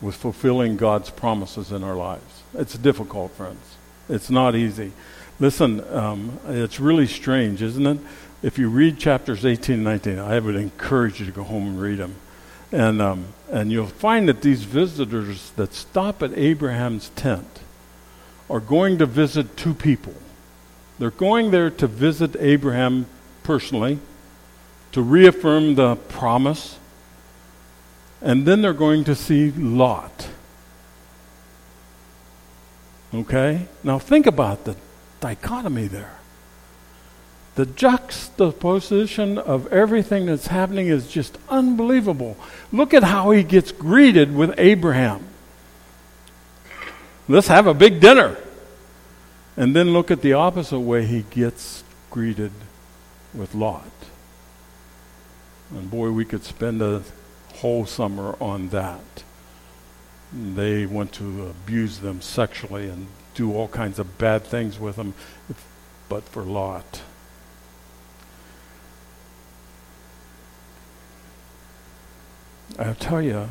with 0.00 0.14
fulfilling 0.14 0.76
God's 0.76 1.10
promises 1.10 1.72
in 1.72 1.82
our 1.82 1.96
lives. 1.96 2.42
It's 2.54 2.76
difficult, 2.76 3.32
friends. 3.32 3.76
It's 4.08 4.30
not 4.30 4.54
easy. 4.54 4.92
Listen, 5.38 5.82
um, 5.94 6.38
it's 6.46 6.80
really 6.80 7.06
strange, 7.06 7.62
isn't 7.62 7.86
it? 7.86 7.98
If 8.42 8.58
you 8.58 8.68
read 8.68 8.98
chapters 8.98 9.44
18 9.44 9.76
and 9.76 9.84
19, 9.84 10.18
I 10.18 10.38
would 10.38 10.56
encourage 10.56 11.20
you 11.20 11.26
to 11.26 11.32
go 11.32 11.42
home 11.42 11.66
and 11.66 11.80
read 11.80 11.98
them. 11.98 12.16
And, 12.72 13.00
um, 13.00 13.26
and 13.50 13.70
you'll 13.70 13.86
find 13.86 14.28
that 14.28 14.42
these 14.42 14.64
visitors 14.64 15.50
that 15.52 15.72
stop 15.72 16.22
at 16.22 16.36
Abraham's 16.36 17.10
tent 17.10 17.60
are 18.48 18.60
going 18.60 18.98
to 18.98 19.06
visit 19.06 19.56
two 19.56 19.74
people. 19.74 20.14
They're 20.98 21.10
going 21.10 21.50
there 21.50 21.70
to 21.70 21.86
visit 21.86 22.36
Abraham 22.38 23.06
personally, 23.42 23.98
to 24.92 25.02
reaffirm 25.02 25.74
the 25.74 25.96
promise, 25.96 26.78
and 28.26 28.44
then 28.44 28.60
they're 28.60 28.72
going 28.72 29.04
to 29.04 29.14
see 29.14 29.52
Lot. 29.52 30.28
Okay? 33.14 33.68
Now 33.84 34.00
think 34.00 34.26
about 34.26 34.64
the 34.64 34.74
dichotomy 35.20 35.86
there. 35.86 36.16
The 37.54 37.66
juxtaposition 37.66 39.38
of 39.38 39.72
everything 39.72 40.26
that's 40.26 40.48
happening 40.48 40.88
is 40.88 41.06
just 41.06 41.38
unbelievable. 41.48 42.36
Look 42.72 42.92
at 42.92 43.04
how 43.04 43.30
he 43.30 43.44
gets 43.44 43.70
greeted 43.70 44.34
with 44.34 44.58
Abraham. 44.58 45.24
Let's 47.28 47.46
have 47.46 47.68
a 47.68 47.74
big 47.74 48.00
dinner. 48.00 48.36
And 49.56 49.74
then 49.74 49.92
look 49.92 50.10
at 50.10 50.20
the 50.20 50.32
opposite 50.32 50.80
way 50.80 51.06
he 51.06 51.22
gets 51.30 51.84
greeted 52.10 52.50
with 53.32 53.54
Lot. 53.54 53.84
And 55.70 55.88
boy, 55.88 56.10
we 56.10 56.24
could 56.24 56.42
spend 56.42 56.82
a 56.82 57.04
whole 57.56 57.86
summer 57.86 58.36
on 58.40 58.68
that. 58.68 59.24
They 60.32 60.86
want 60.86 61.12
to 61.14 61.46
abuse 61.46 61.98
them 61.98 62.20
sexually 62.20 62.88
and 62.88 63.06
do 63.34 63.54
all 63.54 63.68
kinds 63.68 63.98
of 63.98 64.18
bad 64.18 64.44
things 64.44 64.78
with 64.78 64.96
them, 64.96 65.14
but 66.08 66.24
for 66.24 66.42
Lot. 66.42 67.02
I'll 72.78 72.94
tell 72.94 73.22
you, 73.22 73.48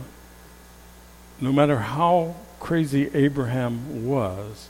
no 1.41 1.51
matter 1.51 1.77
how 1.77 2.35
crazy 2.59 3.09
Abraham 3.13 4.05
was, 4.05 4.69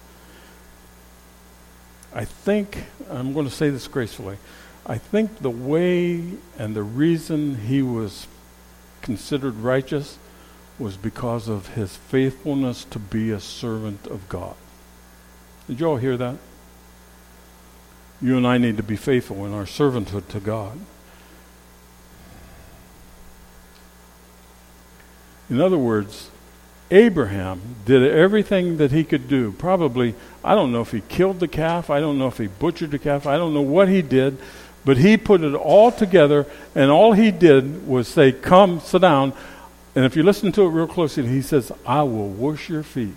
I 2.13 2.23
think, 2.23 2.85
I'm 3.09 3.33
going 3.33 3.45
to 3.45 3.53
say 3.53 3.69
this 3.69 3.87
gracefully, 3.87 4.37
I 4.85 4.97
think 4.97 5.39
the 5.39 5.49
way 5.49 6.23
and 6.57 6.75
the 6.75 6.83
reason 6.83 7.55
he 7.55 7.81
was 7.81 8.27
considered 9.05 9.55
righteous 9.57 10.17
was 10.79 10.97
because 10.97 11.47
of 11.47 11.75
his 11.75 11.95
faithfulness 11.95 12.83
to 12.85 12.97
be 12.97 13.29
a 13.29 13.39
servant 13.39 14.07
of 14.07 14.27
God. 14.27 14.55
Did 15.67 15.79
you 15.79 15.85
all 15.85 15.97
hear 15.97 16.17
that? 16.17 16.35
You 18.19 18.35
and 18.35 18.47
I 18.47 18.57
need 18.57 18.77
to 18.77 18.83
be 18.83 18.95
faithful 18.95 19.45
in 19.45 19.53
our 19.53 19.65
servanthood 19.65 20.27
to 20.29 20.39
God. 20.39 20.79
In 25.51 25.61
other 25.61 25.77
words, 25.77 26.31
Abraham 26.89 27.75
did 27.85 28.03
everything 28.11 28.77
that 28.77 28.91
he 28.91 29.03
could 29.03 29.27
do. 29.27 29.51
Probably, 29.51 30.15
I 30.43 30.55
don't 30.55 30.71
know 30.71 30.81
if 30.81 30.91
he 30.91 31.01
killed 31.01 31.39
the 31.39 31.47
calf, 31.47 31.91
I 31.91 31.99
don't 31.99 32.17
know 32.17 32.27
if 32.27 32.39
he 32.39 32.47
butchered 32.47 32.91
the 32.91 32.99
calf, 32.99 33.27
I 33.27 33.37
don't 33.37 33.53
know 33.53 33.61
what 33.61 33.87
he 33.87 34.01
did, 34.01 34.39
but 34.85 34.97
he 34.97 35.17
put 35.17 35.41
it 35.41 35.55
all 35.55 35.91
together, 35.91 36.45
and 36.75 36.91
all 36.91 37.13
he 37.13 37.31
did 37.31 37.87
was 37.87 38.07
say, 38.07 38.31
Come, 38.31 38.79
sit 38.79 39.01
down. 39.01 39.33
And 39.95 40.05
if 40.05 40.15
you 40.15 40.23
listen 40.23 40.51
to 40.53 40.63
it 40.63 40.69
real 40.69 40.87
closely, 40.87 41.25
he 41.25 41.41
says, 41.41 41.71
I 41.85 42.03
will 42.03 42.29
wash 42.29 42.69
your 42.69 42.83
feet. 42.83 43.15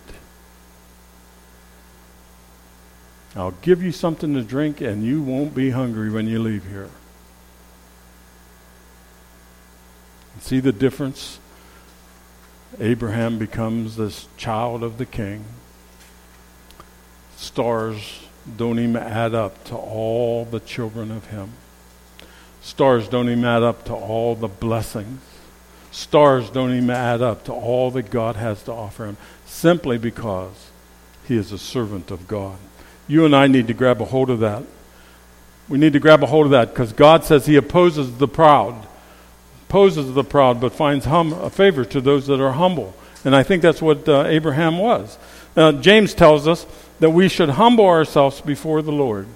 I'll 3.36 3.54
give 3.62 3.82
you 3.82 3.92
something 3.92 4.34
to 4.34 4.42
drink, 4.42 4.80
and 4.80 5.04
you 5.04 5.22
won't 5.22 5.54
be 5.54 5.70
hungry 5.70 6.10
when 6.10 6.26
you 6.26 6.38
leave 6.38 6.64
here. 6.64 6.90
See 10.40 10.60
the 10.60 10.72
difference? 10.72 11.38
Abraham 12.80 13.38
becomes 13.38 13.96
this 13.96 14.28
child 14.36 14.82
of 14.82 14.98
the 14.98 15.06
king. 15.06 15.44
Stars 17.36 18.27
don't 18.56 18.78
even 18.78 18.96
add 18.96 19.34
up 19.34 19.64
to 19.64 19.76
all 19.76 20.44
the 20.44 20.60
children 20.60 21.10
of 21.10 21.26
him. 21.26 21.52
Stars 22.62 23.08
don't 23.08 23.28
even 23.28 23.44
add 23.44 23.62
up 23.62 23.84
to 23.84 23.94
all 23.94 24.34
the 24.34 24.48
blessings. 24.48 25.20
Stars 25.90 26.50
don't 26.50 26.72
even 26.72 26.90
add 26.90 27.22
up 27.22 27.44
to 27.44 27.52
all 27.52 27.90
that 27.92 28.10
God 28.10 28.36
has 28.36 28.62
to 28.64 28.72
offer 28.72 29.06
him 29.06 29.16
simply 29.46 29.98
because 29.98 30.70
he 31.26 31.36
is 31.36 31.52
a 31.52 31.58
servant 31.58 32.10
of 32.10 32.28
God. 32.28 32.58
You 33.06 33.24
and 33.24 33.34
I 33.34 33.46
need 33.46 33.66
to 33.68 33.74
grab 33.74 34.02
a 34.02 34.04
hold 34.04 34.30
of 34.30 34.40
that. 34.40 34.62
We 35.68 35.78
need 35.78 35.92
to 35.94 36.00
grab 36.00 36.22
a 36.22 36.26
hold 36.26 36.46
of 36.46 36.52
that 36.52 36.70
because 36.70 36.92
God 36.92 37.24
says 37.24 37.46
he 37.46 37.56
opposes 37.56 38.18
the 38.18 38.28
proud 38.28 38.86
opposes 39.68 40.14
the 40.14 40.24
proud, 40.24 40.62
but 40.62 40.72
finds 40.72 41.04
hum, 41.04 41.30
a 41.34 41.50
favor 41.50 41.84
to 41.84 42.00
those 42.00 42.26
that 42.26 42.40
are 42.40 42.52
humble. 42.52 42.94
And 43.22 43.36
I 43.36 43.42
think 43.42 43.60
that's 43.60 43.82
what 43.82 44.08
uh, 44.08 44.24
Abraham 44.26 44.78
was. 44.78 45.18
Uh, 45.54 45.72
James 45.72 46.14
tells 46.14 46.48
us 46.48 46.64
that 47.00 47.10
we 47.10 47.28
should 47.28 47.50
humble 47.50 47.86
ourselves 47.86 48.40
before 48.40 48.82
the 48.82 48.92
Lord, 48.92 49.26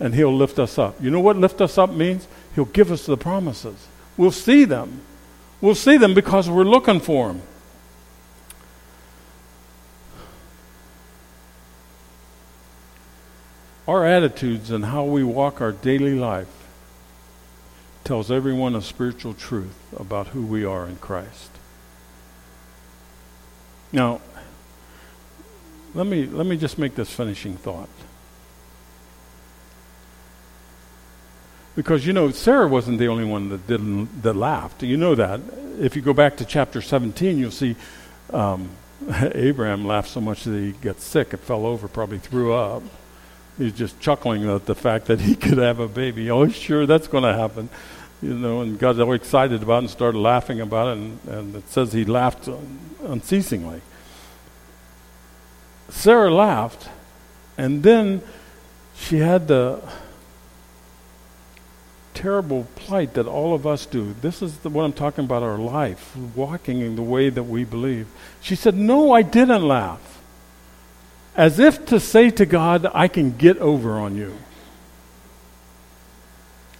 and 0.00 0.14
he'll 0.14 0.34
lift 0.34 0.58
us 0.58 0.78
up. 0.78 1.00
You 1.02 1.10
know 1.10 1.20
what 1.20 1.36
lift 1.36 1.60
us 1.60 1.78
up 1.78 1.90
means? 1.90 2.26
He'll 2.54 2.64
give 2.64 2.90
us 2.90 3.06
the 3.06 3.16
promises. 3.16 3.86
We'll 4.16 4.32
see 4.32 4.64
them. 4.64 5.00
We'll 5.60 5.74
see 5.74 5.96
them 5.96 6.14
because 6.14 6.48
we're 6.48 6.64
looking 6.64 7.00
for 7.00 7.28
them. 7.28 7.42
Our 13.86 14.06
attitudes 14.06 14.70
and 14.70 14.86
how 14.86 15.04
we 15.04 15.22
walk 15.22 15.60
our 15.60 15.72
daily 15.72 16.14
life 16.14 16.48
tells 18.02 18.30
everyone 18.30 18.74
a 18.74 18.82
spiritual 18.82 19.34
truth 19.34 19.76
about 19.96 20.28
who 20.28 20.42
we 20.42 20.64
are 20.64 20.86
in 20.86 20.96
Christ. 20.96 21.50
Now, 23.92 24.20
let 25.94 26.06
me, 26.06 26.26
let 26.26 26.46
me 26.46 26.56
just 26.56 26.78
make 26.78 26.94
this 26.94 27.10
finishing 27.10 27.56
thought. 27.56 27.88
Because, 31.76 32.06
you 32.06 32.12
know, 32.12 32.30
Sarah 32.30 32.68
wasn't 32.68 32.98
the 32.98 33.08
only 33.08 33.24
one 33.24 33.48
that, 33.48 33.66
didn't, 33.66 34.22
that 34.22 34.34
laughed. 34.34 34.82
You 34.82 34.96
know 34.96 35.14
that. 35.14 35.40
If 35.80 35.96
you 35.96 36.02
go 36.02 36.12
back 36.12 36.36
to 36.36 36.44
chapter 36.44 36.80
17, 36.80 37.36
you'll 37.36 37.50
see 37.50 37.74
um, 38.32 38.70
Abraham 39.34 39.84
laughed 39.84 40.10
so 40.10 40.20
much 40.20 40.44
that 40.44 40.56
he 40.56 40.72
got 40.72 41.00
sick 41.00 41.32
and 41.32 41.42
fell 41.42 41.66
over, 41.66 41.88
probably 41.88 42.18
threw 42.18 42.52
up. 42.52 42.82
He's 43.58 43.72
just 43.72 43.98
chuckling 44.00 44.48
at 44.48 44.66
the 44.66 44.74
fact 44.74 45.06
that 45.06 45.20
he 45.20 45.34
could 45.36 45.58
have 45.58 45.80
a 45.80 45.88
baby. 45.88 46.30
Oh, 46.30 46.48
sure, 46.48 46.86
that's 46.86 47.08
going 47.08 47.24
to 47.24 47.34
happen 47.34 47.68
you 48.24 48.32
know, 48.32 48.62
and 48.62 48.78
got 48.78 48.98
all 48.98 49.12
excited 49.12 49.62
about 49.62 49.76
it 49.76 49.78
and 49.78 49.90
started 49.90 50.18
laughing 50.18 50.60
about 50.60 50.88
it, 50.88 50.98
and, 50.98 51.18
and 51.28 51.56
it 51.56 51.68
says 51.68 51.92
he 51.92 52.04
laughed 52.06 52.48
unceasingly. 53.02 53.82
Sarah 55.88 56.32
laughed, 56.32 56.88
and 57.56 57.82
then 57.82 58.22
she 58.96 59.18
had 59.18 59.48
the 59.48 59.82
terrible 62.14 62.66
plight 62.76 63.14
that 63.14 63.26
all 63.26 63.54
of 63.54 63.66
us 63.66 63.86
do. 63.86 64.14
This 64.20 64.40
is 64.40 64.58
the, 64.58 64.70
what 64.70 64.84
I'm 64.84 64.92
talking 64.92 65.24
about 65.24 65.42
our 65.42 65.58
life, 65.58 66.16
walking 66.34 66.80
in 66.80 66.96
the 66.96 67.02
way 67.02 67.28
that 67.28 67.42
we 67.42 67.64
believe. 67.64 68.06
She 68.40 68.54
said, 68.54 68.76
No, 68.76 69.12
I 69.12 69.22
didn't 69.22 69.62
laugh. 69.62 70.22
As 71.36 71.58
if 71.58 71.84
to 71.86 71.98
say 71.98 72.30
to 72.30 72.46
God, 72.46 72.86
I 72.94 73.08
can 73.08 73.36
get 73.36 73.58
over 73.58 73.98
on 73.98 74.16
you. 74.16 74.38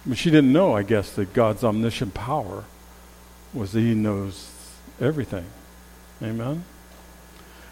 But 0.05 0.17
she 0.17 0.29
didn't 0.31 0.53
know, 0.53 0.73
I 0.73 0.83
guess, 0.83 1.11
that 1.11 1.33
God's 1.33 1.63
omniscient 1.63 2.13
power 2.13 2.63
was 3.53 3.73
that 3.73 3.81
He 3.81 3.93
knows 3.93 4.49
everything. 5.01 5.45
Amen? 6.23 6.63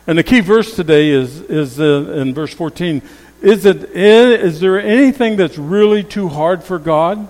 And 0.06 0.18
the 0.18 0.24
key 0.24 0.42
verse 0.42 0.76
today 0.76 1.10
is, 1.10 1.42
is 1.42 1.80
uh, 1.80 2.12
in 2.16 2.34
verse 2.34 2.54
14. 2.54 3.02
Is, 3.42 3.66
it, 3.66 3.84
is 3.92 4.60
there 4.60 4.82
anything 4.82 5.38
that's 5.38 5.58
really 5.58 6.04
too 6.04 6.28
hard 6.28 6.64
for 6.64 6.78
God? 6.78 7.28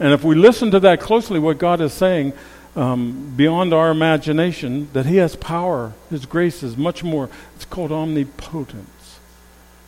And 0.00 0.12
if 0.12 0.24
we 0.24 0.34
listen 0.34 0.70
to 0.70 0.80
that 0.80 1.00
closely, 1.00 1.38
what 1.38 1.58
God 1.58 1.80
is 1.80 1.92
saying, 1.92 2.32
um, 2.74 3.34
beyond 3.36 3.74
our 3.74 3.90
imagination, 3.90 4.88
that 4.94 5.04
He 5.04 5.16
has 5.16 5.36
power. 5.36 5.92
His 6.08 6.24
grace 6.24 6.62
is 6.62 6.76
much 6.76 7.04
more, 7.04 7.28
it's 7.54 7.66
called 7.66 7.92
omnipotence. 7.92 9.18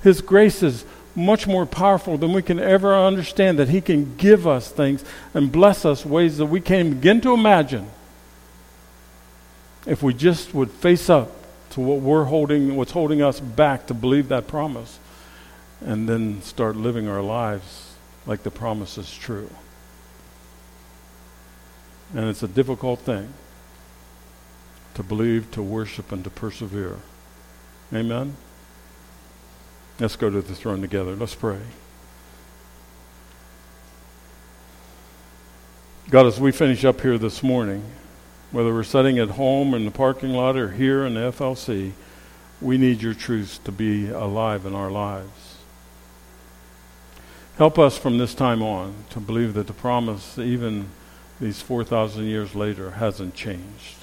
His 0.02 0.20
grace 0.20 0.62
is 0.62 0.84
much 1.14 1.46
more 1.46 1.64
powerful 1.64 2.18
than 2.18 2.34
we 2.34 2.42
can 2.42 2.60
ever 2.60 2.94
understand, 2.94 3.58
that 3.58 3.70
He 3.70 3.80
can 3.80 4.16
give 4.16 4.46
us 4.46 4.70
things 4.70 5.02
and 5.32 5.50
bless 5.50 5.86
us 5.86 6.04
ways 6.04 6.36
that 6.36 6.46
we 6.46 6.60
can't 6.60 6.90
begin 6.90 7.22
to 7.22 7.32
imagine 7.32 7.88
if 9.86 10.02
we 10.02 10.12
just 10.12 10.52
would 10.52 10.70
face 10.70 11.08
up 11.08 11.43
to 11.74 11.80
what 11.80 11.98
we're 11.98 12.24
holding, 12.24 12.76
what's 12.76 12.92
holding 12.92 13.20
us 13.20 13.40
back 13.40 13.88
to 13.88 13.94
believe 13.94 14.28
that 14.28 14.46
promise, 14.46 15.00
and 15.80 16.08
then 16.08 16.40
start 16.40 16.76
living 16.76 17.08
our 17.08 17.20
lives 17.20 17.96
like 18.26 18.44
the 18.44 18.50
promise 18.50 18.96
is 18.96 19.12
true. 19.12 19.50
And 22.14 22.28
it's 22.28 22.44
a 22.44 22.48
difficult 22.48 23.00
thing 23.00 23.34
to 24.94 25.02
believe, 25.02 25.50
to 25.50 25.62
worship, 25.62 26.12
and 26.12 26.22
to 26.22 26.30
persevere. 26.30 26.98
Amen? 27.92 28.36
Let's 29.98 30.14
go 30.14 30.30
to 30.30 30.42
the 30.42 30.54
throne 30.54 30.80
together. 30.80 31.16
Let's 31.16 31.34
pray. 31.34 31.58
God, 36.08 36.26
as 36.26 36.38
we 36.38 36.52
finish 36.52 36.84
up 36.84 37.00
here 37.00 37.18
this 37.18 37.42
morning, 37.42 37.82
whether 38.54 38.72
we're 38.72 38.84
sitting 38.84 39.18
at 39.18 39.30
home 39.30 39.74
in 39.74 39.84
the 39.84 39.90
parking 39.90 40.30
lot 40.30 40.56
or 40.56 40.70
here 40.70 41.04
in 41.04 41.14
the 41.14 41.32
FLC, 41.32 41.90
we 42.60 42.78
need 42.78 43.02
your 43.02 43.12
truths 43.12 43.58
to 43.58 43.72
be 43.72 44.08
alive 44.08 44.64
in 44.64 44.76
our 44.76 44.92
lives. 44.92 45.56
Help 47.56 47.80
us 47.80 47.98
from 47.98 48.16
this 48.16 48.32
time 48.32 48.62
on 48.62 48.94
to 49.10 49.18
believe 49.18 49.54
that 49.54 49.66
the 49.66 49.72
promise, 49.72 50.38
even 50.38 50.86
these 51.40 51.60
4,000 51.62 52.26
years 52.26 52.54
later, 52.54 52.92
hasn't 52.92 53.34
changed. 53.34 53.96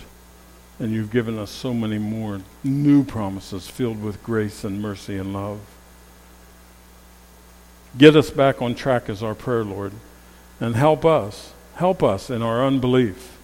And 0.80 0.92
you've 0.92 1.12
given 1.12 1.40
us 1.40 1.50
so 1.50 1.74
many 1.74 1.98
more 1.98 2.42
new 2.62 3.06
promises 3.06 3.70
filled 3.70 4.04
with 4.04 4.22
grace 4.22 4.66
and 4.66 4.82
mercy 4.82 5.18
and 5.18 5.32
love. 5.32 5.62
Get 7.98 8.18
us 8.18 8.30
back 8.30 8.62
on 8.62 8.76
track 8.76 9.08
as 9.08 9.24
our 9.24 9.36
prayer, 9.36 9.64
Lord. 9.64 9.94
And 10.60 10.76
help 10.76 11.06
us. 11.06 11.54
Help 11.76 12.04
us 12.04 12.30
in 12.30 12.42
our 12.42 12.66
unbelief. 12.66 13.38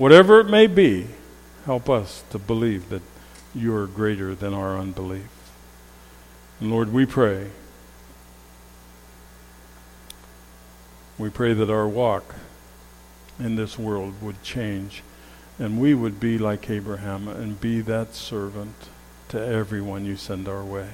Whatever 0.00 0.40
it 0.40 0.48
may 0.48 0.66
be, 0.66 1.08
help 1.66 1.90
us 1.90 2.24
to 2.30 2.38
believe 2.38 2.88
that 2.88 3.02
you 3.54 3.74
are 3.76 3.86
greater 3.86 4.34
than 4.34 4.54
our 4.54 4.78
unbelief. 4.78 5.28
And 6.58 6.70
Lord, 6.70 6.90
we 6.90 7.04
pray 7.04 7.50
We 11.20 11.28
pray 11.28 11.52
that 11.52 11.68
our 11.68 11.86
walk 11.86 12.34
in 13.38 13.56
this 13.56 13.78
world 13.78 14.22
would 14.22 14.42
change 14.42 15.02
and 15.58 15.78
we 15.78 15.92
would 15.92 16.18
be 16.18 16.38
like 16.38 16.70
Abraham 16.70 17.28
and 17.28 17.60
be 17.60 17.82
that 17.82 18.14
servant 18.14 18.74
to 19.28 19.38
everyone 19.38 20.06
you 20.06 20.16
send 20.16 20.48
our 20.48 20.64
way. 20.64 20.88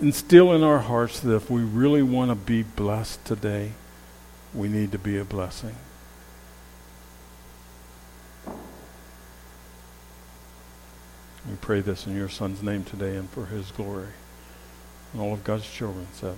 Instill 0.00 0.54
in 0.54 0.62
our 0.62 0.78
hearts 0.78 1.20
that 1.20 1.34
if 1.34 1.50
we 1.50 1.60
really 1.60 2.02
want 2.02 2.30
to 2.30 2.34
be 2.34 2.62
blessed 2.62 3.22
today, 3.26 3.72
we 4.54 4.68
need 4.68 4.90
to 4.92 4.98
be 4.98 5.18
a 5.18 5.24
blessing. 5.24 5.76
We 11.48 11.56
pray 11.56 11.80
this 11.80 12.06
in 12.06 12.16
your 12.16 12.28
Son's 12.28 12.62
name 12.62 12.82
today 12.82 13.16
and 13.16 13.30
for 13.30 13.46
his 13.46 13.70
glory. 13.70 14.08
And 15.12 15.22
all 15.22 15.32
of 15.32 15.44
God's 15.44 15.70
children 15.70 16.08
said, 16.12 16.36